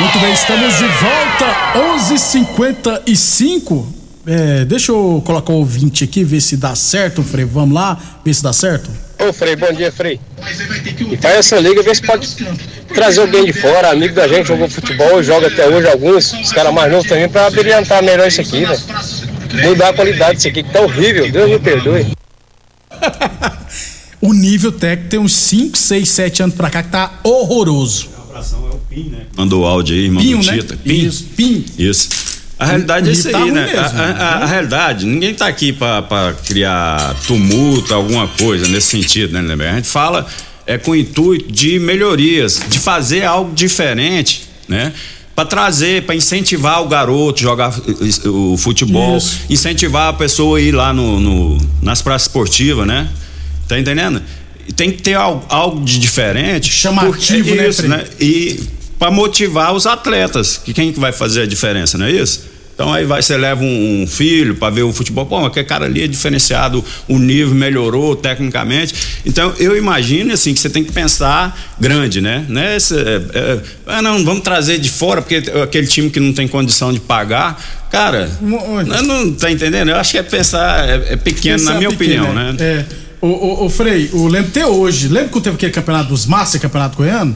Muito 0.00 0.18
bem, 0.18 0.32
estamos 0.32 0.78
de 0.78 0.86
volta, 0.86 1.46
11:55. 1.74 3.86
É, 4.26 4.64
deixa 4.64 4.92
eu 4.92 5.22
colocar 5.24 5.52
o 5.52 5.56
ouvinte 5.56 6.04
aqui, 6.04 6.24
ver 6.24 6.40
se 6.40 6.56
dá 6.56 6.74
certo, 6.74 7.22
Frei. 7.22 7.44
Vamos 7.44 7.74
lá, 7.74 7.98
ver 8.24 8.32
se 8.32 8.42
dá 8.42 8.52
certo. 8.52 8.90
Ô 9.18 9.32
Frei, 9.32 9.54
bom 9.54 9.72
dia, 9.72 9.92
Frei. 9.92 10.18
E 11.10 11.16
faz 11.16 11.36
essa 11.36 11.60
liga, 11.60 11.82
vê 11.82 11.94
se 11.94 12.02
pode 12.02 12.28
trazer 12.94 13.20
alguém 13.20 13.44
de 13.44 13.52
fora, 13.52 13.90
amigo 13.90 14.14
da 14.14 14.26
gente, 14.26 14.48
jogou 14.48 14.68
futebol, 14.68 15.22
joga 15.22 15.48
até 15.48 15.68
hoje 15.68 15.88
alguns, 15.88 16.32
os 16.32 16.52
caras 16.52 16.72
mais 16.72 16.90
novos 16.90 17.06
também, 17.06 17.28
pra 17.28 17.50
brilhantar 17.50 18.02
melhor 18.02 18.28
isso 18.28 18.40
aqui, 18.40 18.64
velho. 18.64 18.80
Mudar 19.68 19.90
a 19.90 19.92
qualidade 19.92 20.36
disso 20.36 20.48
aqui, 20.48 20.62
que 20.62 20.72
tá 20.72 20.80
horrível, 20.80 21.30
Deus 21.30 21.50
me 21.50 21.58
perdoe. 21.58 22.06
O 24.22 24.32
nível 24.32 24.70
técnico 24.72 25.10
tem 25.10 25.18
uns 25.18 25.32
5, 25.34 25.76
6, 25.76 26.08
7 26.08 26.42
anos 26.44 26.54
pra 26.56 26.70
cá 26.70 26.82
que 26.82 26.90
tá 26.90 27.20
horroroso. 27.24 28.08
Mandou 29.36 29.62
o 29.62 29.66
áudio 29.66 29.94
aí, 29.96 30.04
irmão 30.04 30.22
Pinho, 30.22 30.38
do 30.38 30.46
né? 30.46 30.58
Tita. 30.58 30.76
Pim. 30.76 31.06
Isso, 31.06 31.24
Pim. 31.36 31.64
Isso. 31.78 32.08
A 32.58 32.66
realidade 32.66 33.08
é 33.08 33.10
o 33.10 33.12
isso 33.12 33.26
nível 33.28 33.42
aí, 33.42 33.48
tá 33.48 33.54
né? 33.54 33.66
mesmo, 33.66 33.80
a, 33.80 34.02
a- 34.02 34.10
a- 34.12 34.42
a 34.42 34.46
realidade, 34.46 35.06
ninguém 35.06 35.34
tá 35.34 35.46
aqui 35.48 35.72
pra, 35.72 36.00
pra 36.02 36.32
criar 36.46 37.16
tumulto, 37.26 37.92
alguma 37.92 38.28
coisa 38.28 38.68
nesse 38.68 38.88
sentido, 38.88 39.32
né, 39.32 39.40
Lindenberg? 39.40 39.72
A 39.72 39.76
gente 39.76 39.88
fala 39.88 40.26
é, 40.66 40.78
com 40.78 40.92
o 40.92 40.96
intuito 40.96 41.50
de 41.50 41.78
melhorias, 41.80 42.60
de 42.68 42.78
fazer 42.78 43.24
algo 43.24 43.52
diferente, 43.52 44.44
né? 44.68 44.92
Pra 45.34 45.44
trazer, 45.46 46.04
pra 46.04 46.14
incentivar 46.14 46.82
o 46.82 46.86
garoto 46.88 47.40
a 47.40 47.42
jogar 47.42 47.74
o 48.26 48.56
futebol, 48.56 49.16
Isso. 49.16 49.40
incentivar 49.50 50.08
a 50.10 50.12
pessoa 50.12 50.58
a 50.58 50.60
ir 50.60 50.72
lá 50.72 50.92
no, 50.92 51.18
no- 51.18 51.58
nas 51.80 52.00
praças 52.02 52.28
esportivas, 52.28 52.86
né? 52.86 53.08
Tá 53.68 53.78
entendendo? 53.78 54.22
Tem 54.76 54.90
que 54.90 55.02
ter 55.02 55.14
algo, 55.14 55.44
algo 55.48 55.84
de 55.84 55.98
diferente. 55.98 56.72
Chamativo, 56.72 57.54
né, 57.54 57.68
isso, 57.68 57.82
Frei? 57.82 57.90
né? 57.90 58.04
E 58.20 58.60
para 58.98 59.10
motivar 59.10 59.74
os 59.74 59.86
atletas, 59.86 60.60
que 60.64 60.72
quem 60.72 60.92
que 60.92 61.00
vai 61.00 61.12
fazer 61.12 61.42
a 61.42 61.46
diferença, 61.46 61.98
não 61.98 62.06
é 62.06 62.12
isso? 62.12 62.52
Então 62.74 62.92
aí 62.92 63.04
vai, 63.04 63.20
você 63.20 63.36
leva 63.36 63.62
um, 63.62 64.02
um 64.02 64.06
filho 64.06 64.54
para 64.54 64.70
ver 64.70 64.82
o 64.82 64.92
futebol, 64.92 65.26
pô, 65.26 65.38
mas 65.38 65.48
aquele 65.48 65.66
cara 65.66 65.84
ali 65.84 66.02
é 66.02 66.06
diferenciado, 66.06 66.82
o 67.06 67.18
nível 67.18 67.54
melhorou 67.54 68.16
tecnicamente. 68.16 68.94
Então 69.26 69.52
eu 69.58 69.76
imagino 69.76 70.32
assim 70.32 70.54
que 70.54 70.60
você 70.60 70.70
tem 70.70 70.82
que 70.82 70.90
pensar 70.90 71.74
grande, 71.78 72.20
né? 72.20 72.46
né? 72.48 72.76
Esse, 72.76 72.96
é, 72.96 73.20
é, 73.34 73.60
ah, 73.86 74.02
não, 74.02 74.24
vamos 74.24 74.42
trazer 74.42 74.78
de 74.78 74.88
fora, 74.88 75.20
porque 75.20 75.42
aquele 75.62 75.86
time 75.86 76.08
que 76.08 76.18
não 76.18 76.32
tem 76.32 76.48
condição 76.48 76.92
de 76.92 77.00
pagar, 77.00 77.60
cara, 77.90 78.30
não, 78.40 79.02
não 79.02 79.32
tá 79.32 79.50
entendendo? 79.50 79.90
Eu 79.90 79.96
acho 79.96 80.12
que 80.12 80.18
é 80.18 80.22
pensar, 80.22 80.88
é, 80.88 81.12
é 81.12 81.16
pequeno, 81.16 81.58
Pensar 81.58 81.74
na 81.74 81.78
minha 81.78 81.90
pequeno, 81.90 82.24
opinião, 82.24 82.52
né? 82.52 82.56
É. 82.58 82.84
O, 83.22 83.26
o, 83.28 83.66
o 83.66 83.70
Frei, 83.70 84.10
o 84.12 84.26
lembro 84.26 84.48
até 84.50 84.66
hoje. 84.66 85.08
Lembra 85.08 85.30
quando 85.30 85.44
teve 85.44 85.56
aquele 85.56 85.72
campeonato 85.72 86.08
dos 86.10 86.26
Master, 86.26 86.60
campeonato 86.60 86.96
goiano? 86.96 87.34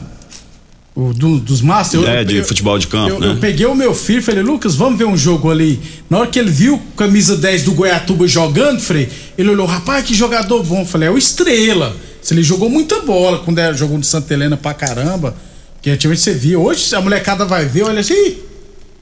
O 0.93 1.13
do- 1.13 1.39
dos 1.39 1.61
Master? 1.61 1.99
Eu- 2.01 2.07
É, 2.07 2.23
de 2.23 2.37
eu- 2.37 2.43
futebol 2.45 2.77
de 2.77 2.87
campo, 2.87 3.09
eu, 3.09 3.19
né? 3.19 3.27
eu 3.29 3.37
peguei 3.37 3.65
o 3.65 3.73
meu 3.75 3.95
filho 3.95 4.19
e 4.19 4.21
falei, 4.21 4.43
Lucas, 4.43 4.75
vamos 4.75 4.97
ver 4.99 5.05
um 5.05 5.15
jogo 5.15 5.49
ali. 5.49 5.79
Na 6.09 6.17
hora 6.19 6.27
que 6.27 6.37
ele 6.39 6.49
viu 6.51 6.81
camisa 6.97 7.37
10 7.37 7.63
do 7.63 7.71
Goiatuba 7.73 8.27
jogando, 8.27 8.79
Frei, 8.81 9.07
ele 9.37 9.49
olhou, 9.49 9.65
rapaz, 9.65 10.03
que 10.03 10.13
jogador 10.13 10.61
bom. 10.63 10.81
Eu 10.81 10.85
falei, 10.85 11.07
é 11.07 11.11
o 11.11 11.17
Estrela. 11.17 11.95
Ele 12.29 12.43
jogou 12.43 12.69
muita 12.69 12.99
bola 13.01 13.39
quando 13.39 13.59
era, 13.59 13.73
jogou 13.73 13.97
no 13.97 14.03
Santa 14.03 14.33
Helena 14.33 14.57
pra 14.57 14.73
caramba. 14.73 15.33
Que 15.81 15.89
antigamente 15.91 16.21
você 16.21 16.33
via. 16.33 16.59
Hoje 16.59 16.93
a 16.93 16.99
molecada 16.99 17.45
vai 17.45 17.63
ver, 17.65 17.83
olha 17.83 18.01
assim, 18.01 18.13
"Ih, 18.13 18.37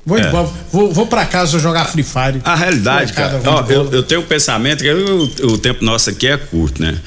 vou, 0.05 0.17
É. 0.17 0.31
vou, 0.71 0.91
vou 0.93 1.07
pra 1.07 1.25
casa 1.25 1.57
jogar 1.59 1.85
Free 1.85 2.03
Fire. 2.03 2.41
A 2.43 2.55
realidade, 2.55 3.13
cara, 3.13 3.41
ó, 3.45 3.63
eu, 3.69 3.91
eu 3.91 4.03
tenho 4.03 4.21
um 4.21 4.25
pensamento 4.25 4.79
que 4.83 4.87
eu- 4.87 5.29
o 5.49 5.57
tempo 5.57 5.83
nosso 5.83 6.09
aqui 6.09 6.27
é 6.27 6.37
curto, 6.37 6.81
né? 6.81 6.97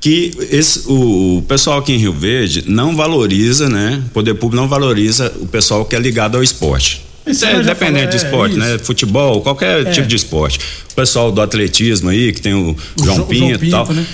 Que 0.00 0.32
esse, 0.50 0.84
o, 0.88 1.38
o 1.38 1.42
pessoal 1.42 1.78
aqui 1.78 1.92
em 1.92 1.98
Rio 1.98 2.12
Verde 2.14 2.64
não 2.66 2.96
valoriza, 2.96 3.68
né? 3.68 4.02
O 4.06 4.08
poder 4.10 4.34
público 4.34 4.56
não 4.56 4.66
valoriza 4.68 5.30
o 5.40 5.46
pessoal 5.46 5.84
que 5.84 5.94
é 5.94 5.98
ligado 5.98 6.36
ao 6.36 6.42
esporte. 6.42 7.04
Isso 7.26 7.44
é 7.44 7.52
independente 7.60 7.76
falamos, 7.78 8.10
de 8.10 8.16
é, 8.16 8.26
esporte, 8.26 8.50
isso. 8.52 8.60
né? 8.60 8.78
Futebol, 8.78 9.42
qualquer 9.42 9.86
É. 9.86 9.90
tipo 9.90 10.06
de 10.08 10.16
esporte. 10.16 10.58
O 10.90 10.94
pessoal 10.94 11.30
do 11.30 11.40
atletismo 11.42 12.08
aí, 12.08 12.32
que 12.32 12.40
tem 12.40 12.54
o, 12.54 12.74
João, 12.96 13.16
Jo- 13.16 13.24
Pinto, 13.26 13.64
João 13.66 13.68
e 13.68 13.70
tal. 13.70 13.92
Né? 13.94 14.06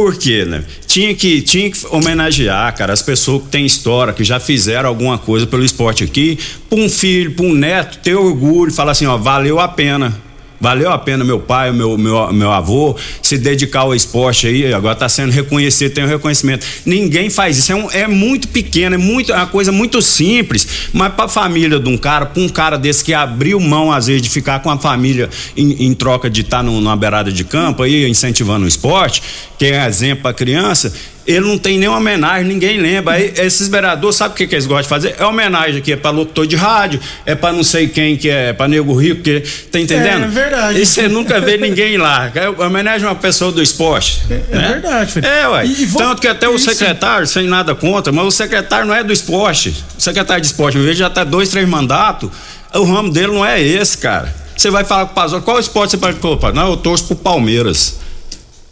Por 0.00 0.16
quê, 0.16 0.46
né? 0.46 0.64
Tinha 0.86 1.14
que, 1.14 1.42
tinha 1.42 1.70
que 1.70 1.86
homenagear, 1.90 2.74
cara, 2.74 2.90
as 2.90 3.02
pessoas 3.02 3.42
que 3.42 3.48
têm 3.50 3.66
história, 3.66 4.14
que 4.14 4.24
já 4.24 4.40
fizeram 4.40 4.88
alguma 4.88 5.18
coisa 5.18 5.46
pelo 5.46 5.62
esporte 5.62 6.02
aqui, 6.02 6.38
pra 6.70 6.78
um 6.78 6.88
filho, 6.88 7.32
pra 7.32 7.44
um 7.44 7.52
neto, 7.52 7.98
ter 7.98 8.14
orgulho, 8.14 8.72
falar 8.72 8.92
assim, 8.92 9.04
ó, 9.04 9.18
valeu 9.18 9.60
a 9.60 9.68
pena. 9.68 10.18
Valeu 10.60 10.90
a 10.90 10.98
pena 10.98 11.24
meu 11.24 11.40
pai, 11.40 11.72
meu, 11.72 11.96
meu, 11.96 12.30
meu 12.32 12.50
avô 12.52 12.94
se 13.22 13.38
dedicar 13.38 13.80
ao 13.80 13.94
esporte 13.94 14.46
aí, 14.46 14.72
agora 14.74 14.92
está 14.92 15.08
sendo 15.08 15.30
reconhecido, 15.32 15.92
tem 15.94 16.04
um 16.04 16.08
reconhecimento. 16.08 16.66
Ninguém 16.84 17.30
faz 17.30 17.56
isso, 17.56 17.72
é, 17.72 17.74
um- 17.74 17.90
é 17.90 18.06
muito 18.06 18.48
pequeno, 18.48 18.94
é, 18.94 18.98
muito, 18.98 19.32
é 19.32 19.36
uma 19.36 19.46
coisa 19.46 19.72
muito 19.72 20.02
simples, 20.02 20.90
mas 20.92 21.14
para 21.14 21.24
a 21.24 21.28
família 21.28 21.80
de 21.80 21.88
um 21.88 21.96
cara, 21.96 22.26
para 22.26 22.42
um 22.42 22.48
cara 22.48 22.76
desse 22.76 23.02
que 23.02 23.14
abriu 23.14 23.58
mão 23.58 23.90
às 23.90 24.06
vezes 24.06 24.20
de 24.20 24.28
ficar 24.28 24.60
com 24.60 24.68
a 24.70 24.78
família 24.78 25.30
em, 25.56 25.86
em 25.86 25.94
troca 25.94 26.28
de 26.28 26.42
estar 26.42 26.62
numa 26.62 26.94
beirada 26.96 27.32
de 27.32 27.42
campo 27.44 27.82
aí, 27.82 28.06
incentivando 28.06 28.66
o 28.66 28.68
esporte, 28.68 29.22
que 29.58 29.64
é 29.64 29.86
exemplo 29.86 30.22
para 30.24 30.34
criança, 30.34 30.92
ele 31.32 31.46
não 31.46 31.58
tem 31.58 31.78
nenhuma 31.78 31.98
homenagem, 31.98 32.46
ninguém 32.46 32.78
lembra. 32.80 33.14
Aí, 33.14 33.32
esses 33.36 33.68
vereadores, 33.68 34.16
sabe 34.16 34.34
o 34.34 34.36
que, 34.36 34.46
que 34.46 34.54
eles 34.54 34.66
gostam 34.66 34.82
de 34.82 34.88
fazer? 34.88 35.14
É 35.18 35.24
homenagem 35.24 35.78
aqui, 35.78 35.92
é 35.92 35.96
para 35.96 36.10
locutor 36.10 36.46
de 36.46 36.56
rádio, 36.56 37.00
é 37.26 37.34
para 37.34 37.52
não 37.52 37.62
sei 37.64 37.88
quem 37.88 38.16
que 38.16 38.28
é, 38.28 38.52
para 38.52 38.68
nego 38.68 38.94
rico, 38.94 39.22
que 39.22 39.40
tá 39.70 39.78
entendendo? 39.80 40.22
É, 40.22 40.24
é 40.24 40.28
verdade. 40.28 40.80
E 40.80 40.86
você 40.86 41.08
nunca 41.08 41.40
vê 41.40 41.56
ninguém 41.58 41.96
lá. 41.96 42.30
É 42.34 42.48
homenagem 42.48 43.06
a 43.06 43.10
uma 43.10 43.16
pessoa 43.16 43.52
do 43.52 43.62
esporte. 43.62 44.22
É, 44.30 44.34
é 44.56 44.58
verdade, 44.72 45.12
Felipe. 45.12 45.32
É, 45.32 45.48
ué. 45.48 45.66
E- 45.66 45.86
vou- 45.86 46.02
Tanto 46.02 46.20
que 46.20 46.28
até 46.28 46.48
o 46.48 46.56
isso. 46.56 46.68
secretário, 46.70 47.26
sem 47.26 47.46
nada 47.46 47.74
contra, 47.74 48.12
mas 48.12 48.24
o 48.26 48.30
secretário 48.30 48.86
não 48.86 48.94
é 48.94 49.02
do 49.04 49.12
esporte. 49.12 49.74
O 49.98 50.00
secretário 50.00 50.40
de 50.40 50.46
esporte, 50.48 50.78
vez 50.78 50.96
de 50.96 51.00
já 51.00 51.10
tá 51.10 51.24
dois, 51.24 51.48
três 51.48 51.68
mandatos, 51.68 52.30
o 52.74 52.84
ramo 52.84 53.10
dele 53.10 53.28
não 53.28 53.44
é 53.44 53.60
esse, 53.62 53.98
cara. 53.98 54.32
Você 54.56 54.70
vai 54.70 54.84
falar 54.84 55.06
com 55.06 55.12
o 55.12 55.14
Pazor, 55.14 55.40
qual 55.42 55.58
esporte 55.58 55.96
você 55.98 56.12
colocar? 56.14 56.52
Não, 56.52 56.70
eu 56.70 56.76
torço 56.76 57.04
pro 57.06 57.16
Palmeiras. 57.16 57.98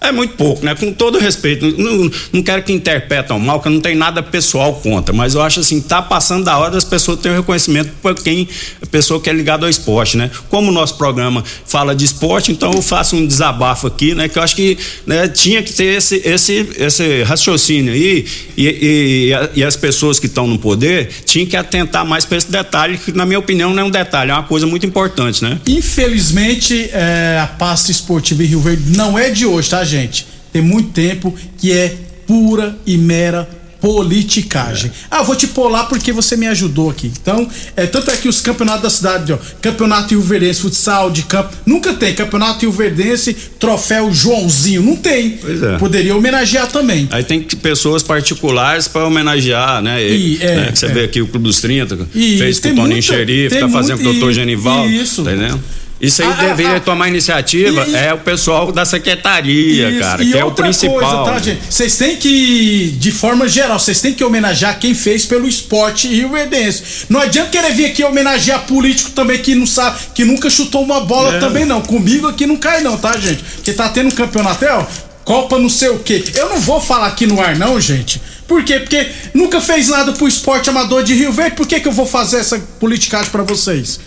É 0.00 0.12
muito 0.12 0.34
pouco, 0.34 0.64
né? 0.64 0.74
Com 0.74 0.92
todo 0.92 1.18
respeito. 1.18 1.66
Não, 1.76 2.11
não 2.32 2.42
quero 2.42 2.62
que 2.62 2.72
interpretam 2.72 3.38
mal, 3.38 3.61
que 3.61 3.66
eu 3.66 3.72
não 3.72 3.80
tenho 3.80 3.98
nada 3.98 4.22
pessoal 4.22 4.74
contra, 4.74 5.12
mas 5.12 5.34
eu 5.34 5.42
acho 5.42 5.61
assim, 5.61 5.80
tá 5.80 6.00
passando 6.00 6.44
da 6.44 6.56
hora 6.56 6.70
das 6.70 6.84
pessoas 6.84 7.18
terem 7.18 7.37
reconhecimento 7.37 7.90
por 8.00 8.14
quem 8.14 8.48
a 8.80 8.87
pessoa 8.87 9.20
que 9.20 9.28
é 9.28 9.32
ligada 9.32 9.66
ao 9.66 9.70
esporte, 9.70 10.16
né? 10.16 10.30
Como 10.48 10.70
o 10.70 10.72
nosso 10.72 10.96
programa 10.96 11.42
fala 11.66 11.96
de 11.96 12.04
esporte, 12.04 12.52
então 12.52 12.70
eu 12.72 12.80
faço 12.80 13.16
um 13.16 13.26
desabafo 13.26 13.88
aqui, 13.88 14.14
né? 14.14 14.28
Que 14.28 14.38
eu 14.38 14.42
acho 14.42 14.54
que 14.54 14.78
né, 15.04 15.26
tinha 15.26 15.62
que 15.62 15.72
ter 15.72 15.96
esse, 15.96 16.22
esse, 16.24 16.68
esse 16.76 17.22
raciocínio 17.24 17.92
aí 17.92 18.24
e, 18.56 18.66
e, 18.66 19.32
e 19.56 19.64
as 19.64 19.76
pessoas 19.76 20.20
que 20.20 20.26
estão 20.26 20.46
no 20.46 20.58
poder 20.58 21.08
tinham 21.24 21.46
que 21.46 21.56
atentar 21.56 22.06
mais 22.06 22.24
para 22.24 22.38
esse 22.38 22.50
detalhe, 22.50 22.98
que 22.98 23.11
na 23.11 23.26
minha 23.26 23.38
opinião 23.38 23.74
não 23.74 23.82
é 23.82 23.84
um 23.84 23.90
detalhe, 23.90 24.30
é 24.30 24.34
uma 24.34 24.44
coisa 24.44 24.66
muito 24.66 24.87
importante, 24.87 25.42
né? 25.42 25.61
Infelizmente, 25.66 26.88
é, 26.92 27.40
a 27.42 27.46
pasta 27.48 27.90
esportiva 27.90 28.44
em 28.44 28.46
Rio 28.46 28.61
Verde 28.61 28.96
não 28.96 29.18
é 29.18 29.28
de 29.30 29.44
hoje, 29.44 29.68
tá, 29.68 29.88
gente? 29.88 30.27
Tem 30.53 30.62
muito 30.62 30.90
tempo 30.90 31.35
que 31.57 31.72
é 31.72 31.96
pura 32.27 32.79
e 32.87 32.96
mera 32.96 33.48
politicagem. 33.81 34.90
É. 34.90 34.92
Ah, 35.11 35.22
vou 35.22 35.37
te 35.37 35.48
lá 35.57 35.85
porque 35.85 36.12
você 36.12 36.37
me 36.37 36.46
ajudou 36.46 36.90
aqui. 36.90 37.11
Então, 37.20 37.48
é, 37.77 37.87
tanto 37.87 38.11
é 38.11 38.16
que 38.16 38.29
os 38.29 38.40
campeonatos 38.40 38.83
da 38.83 38.90
cidade, 38.90 39.33
ó, 39.33 39.38
campeonato 39.61 40.11
Rio 40.11 40.20
Verdense, 40.20 40.61
futsal 40.61 41.11
de 41.11 41.22
campo, 41.22 41.55
nunca 41.64 41.94
tem. 41.94 42.14
Campeonato 42.14 42.61
Rio 42.61 42.72
Verdense, 42.72 43.35
troféu 43.59 44.12
Joãozinho, 44.12 44.83
não 44.83 44.96
tem. 44.96 45.31
Pois 45.40 45.62
é. 45.62 45.79
Poderia 45.79 46.16
homenagear 46.16 46.68
também. 46.68 47.09
Aí 47.11 47.24
tem 47.24 47.40
pessoas 47.42 48.03
particulares 48.03 48.88
para 48.88 49.07
homenagear, 49.07 49.83
né? 49.83 50.03
E, 50.03 50.38
E, 50.38 50.38
é, 50.42 50.57
né? 50.57 50.70
Você 50.74 50.87
é. 50.87 50.88
vê 50.88 51.05
aqui 51.05 51.20
o 51.20 51.27
Clube 51.27 51.44
dos 51.44 51.61
30, 51.61 52.09
E 52.14 52.38
fez 52.38 52.59
com 52.59 52.68
o 52.70 52.74
Toninho 52.74 53.03
Xerife, 53.03 53.59
tá 53.59 53.68
fazendo 53.68 53.98
com 54.03 54.09
o 54.09 54.12
doutor 54.12 54.33
Genivaldo. 54.33 54.90
isso. 54.90 55.22
Tá 55.22 55.33
entendendo? 55.33 55.62
Isso 56.00 56.22
aí 56.22 56.28
Ah, 56.28 56.37
ah, 56.38 56.44
deveria 56.46 56.76
ah. 56.76 56.80
tomar 56.80 57.08
iniciativa. 57.08 57.84
E- 57.88 57.94
é 57.96 58.14
o 58.14 58.18
pessoal 58.18 58.70
da 58.70 58.84
secretaria, 58.84 59.90
Isso. 59.90 59.98
cara, 60.00 60.24
que 60.24 60.38
é 60.38 60.44
o 60.44 60.52
principal. 60.52 61.24
Coisa, 61.24 61.24
tá, 61.24 61.38
gente? 61.40 61.61
Vocês 61.68 61.96
têm 61.96 62.16
que, 62.16 62.94
de 62.98 63.11
forma 63.11 63.48
geral, 63.48 63.78
vocês 63.80 64.00
têm 64.00 64.12
que 64.14 64.22
homenagear 64.22 64.78
quem 64.78 64.94
fez 64.94 65.26
pelo 65.26 65.48
esporte 65.48 66.06
Rio 66.06 66.28
Verdense. 66.30 66.82
Não 67.08 67.20
adianta 67.20 67.50
querer 67.50 67.72
vir 67.72 67.87
aqui 67.87 68.04
homenagear 68.04 68.61
político 68.66 69.11
também 69.11 69.38
que 69.38 69.54
não 69.56 69.66
sabe, 69.66 69.98
que 70.14 70.24
nunca 70.24 70.48
chutou 70.48 70.82
uma 70.84 71.00
bola 71.00 71.34
É. 71.34 71.38
também 71.40 71.64
não. 71.64 71.80
Comigo 71.80 72.28
aqui 72.28 72.46
não 72.46 72.56
cai 72.56 72.80
não, 72.80 72.96
tá, 72.96 73.16
gente? 73.18 73.42
Porque 73.42 73.72
tá 73.72 73.88
tendo 73.88 74.06
um 74.06 74.12
campeonato, 74.14 74.64
é, 74.64 74.72
ó, 74.72 74.84
Copa 75.24 75.58
não 75.58 75.68
sei 75.68 75.88
o 75.90 75.98
quê. 75.98 76.24
Eu 76.37 76.48
não 76.48 76.58
vou 76.61 76.80
falar 76.80 77.08
aqui 77.08 77.26
no 77.26 77.38
ar 77.40 77.54
não, 77.56 77.78
gente. 77.80 78.22
Por 78.46 78.64
quê? 78.64 78.78
Porque 78.80 79.08
nunca 79.34 79.61
fez 79.61 79.88
nada 79.88 80.12
pro 80.12 80.26
esporte 80.26 80.70
amador 80.70 81.02
de 81.02 81.12
Rio 81.12 81.32
Verde. 81.32 81.54
Por 81.56 81.66
que 81.66 81.78
que 81.80 81.87
eu 81.88 81.92
vou 81.92 82.06
fazer 82.06 82.38
essa 82.38 82.58
politicagem 82.80 83.30
pra 83.30 83.42
vocês? 83.42 84.00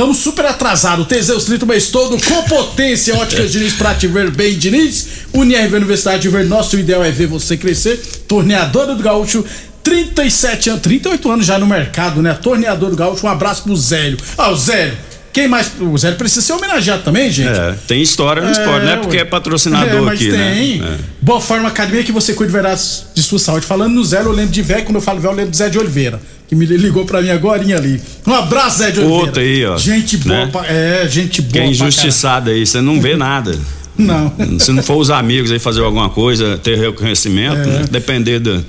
Estamos 0.00 0.16
super 0.16 0.46
atrasados. 0.46 1.06
Teseus 1.06 1.44
30 1.44 1.66
o 1.66 1.68
mês 1.68 1.88
todo, 1.90 2.16
com 2.18 2.42
potência. 2.44 3.14
Óticas 3.16 3.52
Diniz 3.52 3.74
pra 3.74 3.94
te 3.94 4.06
ver 4.06 4.30
bem, 4.30 4.56
Diniz. 4.56 5.26
Unirv 5.30 5.76
Universidade 5.76 6.22
de 6.22 6.30
Ver. 6.30 6.46
Nosso 6.46 6.78
ideal 6.78 7.04
é 7.04 7.10
ver 7.10 7.26
você 7.26 7.54
crescer. 7.54 8.00
Torneadora 8.26 8.94
do 8.94 9.02
Gaúcho. 9.02 9.44
37 9.82 10.70
anos, 10.70 10.80
38 10.80 11.30
anos 11.30 11.44
já 11.44 11.58
no 11.58 11.66
mercado, 11.66 12.22
né? 12.22 12.32
Torneador 12.32 12.88
do 12.88 12.96
Gaúcho. 12.96 13.26
Um 13.26 13.28
abraço 13.28 13.64
pro 13.64 13.76
Zélio. 13.76 14.16
Ah, 14.38 14.50
o 14.50 14.56
Zélio. 14.56 14.96
Quem 15.32 15.46
mais? 15.46 15.70
O 15.80 15.96
Zélio 15.96 16.18
precisa 16.18 16.42
ser 16.42 16.52
homenageado 16.54 17.02
também, 17.04 17.30
gente. 17.30 17.48
É, 17.48 17.74
tem 17.86 18.02
história 18.02 18.42
no 18.42 18.48
É, 18.48 18.52
esporte, 18.52 18.84
não 18.84 18.92
é 18.92 18.96
porque 18.96 19.16
ué. 19.16 19.22
é 19.22 19.24
patrocinador 19.24 19.88
É, 19.98 20.00
mas 20.00 20.14
aqui, 20.20 20.30
tem. 20.30 20.78
né? 20.80 20.96
É. 20.98 21.04
Boa 21.20 21.40
Forma 21.40 21.68
Academia 21.68 22.02
que 22.02 22.10
você 22.10 22.34
cuida 22.34 22.52
verá 22.52 22.74
de 22.74 23.22
sua 23.22 23.38
saúde. 23.38 23.64
Falando 23.64 23.94
no 23.94 24.04
Zé, 24.04 24.20
eu 24.22 24.32
lembro 24.32 24.50
de 24.52 24.60
velho, 24.62 24.84
quando 24.84 24.96
eu 24.96 25.00
falo 25.02 25.20
velho, 25.20 25.32
eu 25.32 25.36
lembro 25.36 25.50
do 25.52 25.56
Zé 25.56 25.68
de 25.68 25.78
Oliveira. 25.78 26.20
Que 26.48 26.56
me 26.56 26.66
ligou 26.66 27.04
pra 27.04 27.22
mim 27.22 27.30
agora 27.30 27.62
ali. 27.62 28.00
Um 28.26 28.34
abraço, 28.34 28.78
Zé 28.78 28.90
de 28.90 28.98
Oliveira. 28.98 29.24
Outro 29.24 29.40
aí, 29.40 29.64
ó. 29.66 29.76
Gente 29.78 30.16
boa, 30.16 30.36
Né? 30.46 30.48
pra- 30.50 30.66
é, 30.66 31.06
gente 31.08 31.40
boa. 31.42 31.52
Que 31.52 31.58
é 31.58 31.62
pra 31.62 31.70
injustiçado 31.70 32.50
aí, 32.50 32.66
você 32.66 32.80
não 32.80 33.00
vê 33.00 33.16
nada. 33.16 33.56
Não. 33.96 34.32
Se 34.58 34.72
não 34.72 34.82
for 34.82 34.96
os 34.96 35.10
amigos 35.10 35.52
aí 35.52 35.58
fazer 35.58 35.82
alguma 35.82 36.08
coisa, 36.08 36.56
ter 36.58 36.76
reconhecimento, 36.78 37.56
É. 37.56 37.66
né? 37.66 37.84
depender 37.90 38.38
do. 38.38 38.64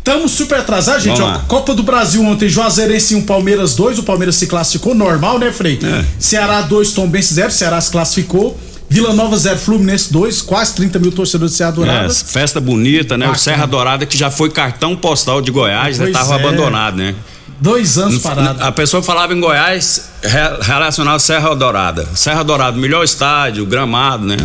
Estamos 0.00 0.32
super 0.32 0.58
atrasados, 0.60 1.02
gente. 1.02 1.20
Ó. 1.20 1.38
Copa 1.46 1.74
do 1.74 1.82
Brasil 1.82 2.24
ontem, 2.24 2.48
Juazeirense 2.48 3.14
1, 3.14 3.22
Palmeiras 3.26 3.74
2. 3.74 3.98
O 3.98 4.02
Palmeiras 4.02 4.34
se 4.36 4.46
classificou 4.46 4.94
normal, 4.94 5.38
né, 5.38 5.52
Frei? 5.52 5.78
É. 5.82 6.04
Ceará 6.18 6.62
2, 6.62 6.92
Tombense 6.92 7.34
0. 7.34 7.50
Ceará 7.52 7.80
se 7.80 7.90
classificou. 7.90 8.58
Vila 8.88 9.12
Nova 9.12 9.36
0, 9.36 9.58
Fluminense 9.58 10.10
2. 10.12 10.40
Quase 10.42 10.74
30 10.74 10.98
mil 10.98 11.12
torcedores 11.12 11.52
de 11.52 11.58
Serra 11.58 11.70
Dourada. 11.72 12.06
É, 12.06 12.14
festa 12.14 12.60
bonita, 12.60 13.16
né? 13.18 13.26
O 13.26 13.28
Bacana. 13.28 13.38
Serra 13.38 13.66
Dourada, 13.66 14.06
que 14.06 14.16
já 14.16 14.30
foi 14.30 14.50
cartão 14.50 14.96
postal 14.96 15.40
de 15.42 15.50
Goiás, 15.50 15.98
né? 15.98 16.10
Tava 16.10 16.34
é. 16.34 16.36
abandonado, 16.36 16.96
né? 16.96 17.14
Dois 17.60 17.98
anos 17.98 18.22
parado. 18.22 18.64
A 18.64 18.72
pessoa 18.72 19.02
falava 19.02 19.34
em 19.34 19.38
Goiás, 19.40 20.06
re- 20.22 20.62
relacionava 20.62 21.18
Serra 21.18 21.54
Dourada. 21.54 22.08
Serra 22.14 22.42
Dourada, 22.42 22.76
melhor 22.78 23.04
estádio, 23.04 23.66
gramado, 23.66 24.24
né? 24.24 24.38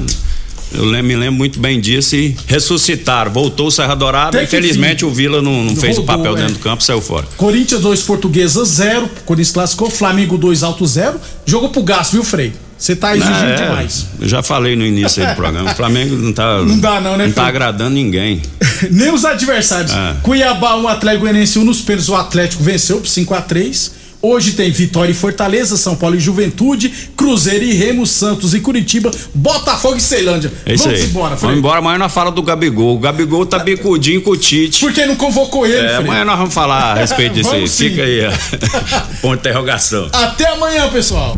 Eu 0.73 0.86
me 0.86 1.15
lembro 1.15 1.34
muito 1.34 1.60
bem 1.60 1.80
disso 1.80 2.15
e 2.15 2.36
ressuscitaram. 2.47 3.32
Voltou 3.32 3.67
o 3.67 3.71
Serra 3.71 3.95
Dourada, 3.95 4.43
infelizmente 4.43 5.06
o 5.06 5.10
Vila 5.10 5.41
não, 5.41 5.63
não 5.63 5.75
fez 5.75 5.97
o 5.97 6.01
Rodou, 6.01 6.17
papel 6.17 6.38
é. 6.38 6.41
dentro 6.41 6.54
do 6.56 6.60
campo, 6.60 6.84
saiu 6.84 7.01
fora. 7.01 7.28
Corinthians 7.38 7.82
2, 7.82 8.04
Portuguesa 8.04 8.65
0. 8.65 9.10
Corinthians 9.25 9.51
classificou. 9.51 9.89
Flamengo 9.89 10.38
2, 10.38 10.63
Alto 10.63 10.86
0. 10.86 11.19
Jogou 11.45 11.69
pro 11.69 11.84
gasto, 11.84 12.13
viu, 12.13 12.23
Frei? 12.23 12.54
Você 12.78 12.95
tá 12.95 13.15
exigindo 13.15 13.36
Ah, 13.36 13.49
é, 13.49 13.56
demais. 13.56 14.06
Eu 14.19 14.28
já 14.28 14.43
falei 14.43 14.75
no 14.75 14.86
início 14.86 15.23
aí 15.23 15.30
do 15.30 15.36
programa. 15.36 15.71
O 15.71 15.75
Flamengo 15.75 16.15
não 16.15 16.34
tá. 16.34 16.62
Não 16.62 16.78
dá 16.78 16.99
não, 16.99 17.17
né, 17.17 17.28
Não 17.28 17.34
tá 17.34 17.47
agradando 17.47 17.91
ninguém. 17.91 18.41
Nem 18.91 19.13
os 19.13 19.23
adversários. 19.23 19.93
Ah. 19.93 20.17
Cuiabá 20.21 20.75
1, 20.75 20.88
Atlético 20.89 21.21
Goianiense 21.21 21.58
1 21.58 21.63
nos 21.63 21.82
pênaltis. 21.82 22.10
O 22.10 22.15
Atlético 22.15 22.63
venceu 22.63 22.97
por 22.97 23.08
5 23.08 23.34
a 23.34 23.41
3 23.41 24.05
Hoje 24.28 24.54
tem 24.54 24.72
Vitória 24.72 25.12
e 25.12 25.14
Fortaleza, 25.14 25.78
São 25.78 25.96
Paulo 25.96 26.16
e 26.16 26.20
Juventude, 26.20 26.90
Cruzeiro 27.16 27.64
e 27.64 27.74
Remo, 27.74 28.08
Santos 28.08 28.56
e 28.56 28.60
Curitiba, 28.60 29.12
Botafogo 29.36 29.98
e 29.98 30.02
Ceilândia. 30.02 30.52
É 30.66 30.74
isso 30.74 30.86
Vamos 30.86 31.00
aí. 31.00 31.06
embora, 31.06 31.38
Frei. 31.38 31.42
Vamos 31.42 31.60
embora. 31.60 31.78
Amanhã 31.78 32.00
nós 32.00 32.12
fala 32.12 32.32
do 32.32 32.42
Gabigol. 32.42 32.96
O 32.96 33.00
Gabigol 33.00 33.46
tá 33.46 33.60
bicudinho 33.60 34.24
com 34.24 34.32
o 34.32 34.38
Tite. 34.38 34.80
Por 34.80 34.92
que 34.92 35.06
não 35.06 35.16
convocou 35.16 35.68
ele, 35.68 35.86
É, 35.86 35.98
amanhã 35.98 36.26
nós 36.26 36.40
vamos 36.40 36.56
falar 36.56 36.94
a 36.94 36.96
respeito 36.96 37.36
disso 37.38 37.52
aí. 37.52 37.68
Sim. 37.68 37.90
Fica 37.90 38.02
aí, 38.02 38.22
ó. 38.26 38.32
ponto 39.22 39.34
de 39.44 39.48
interrogação. 39.48 40.10
Até 40.12 40.48
amanhã, 40.48 40.90
pessoal. 40.90 41.38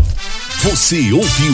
Você 0.63 1.11
ouviu 1.11 1.45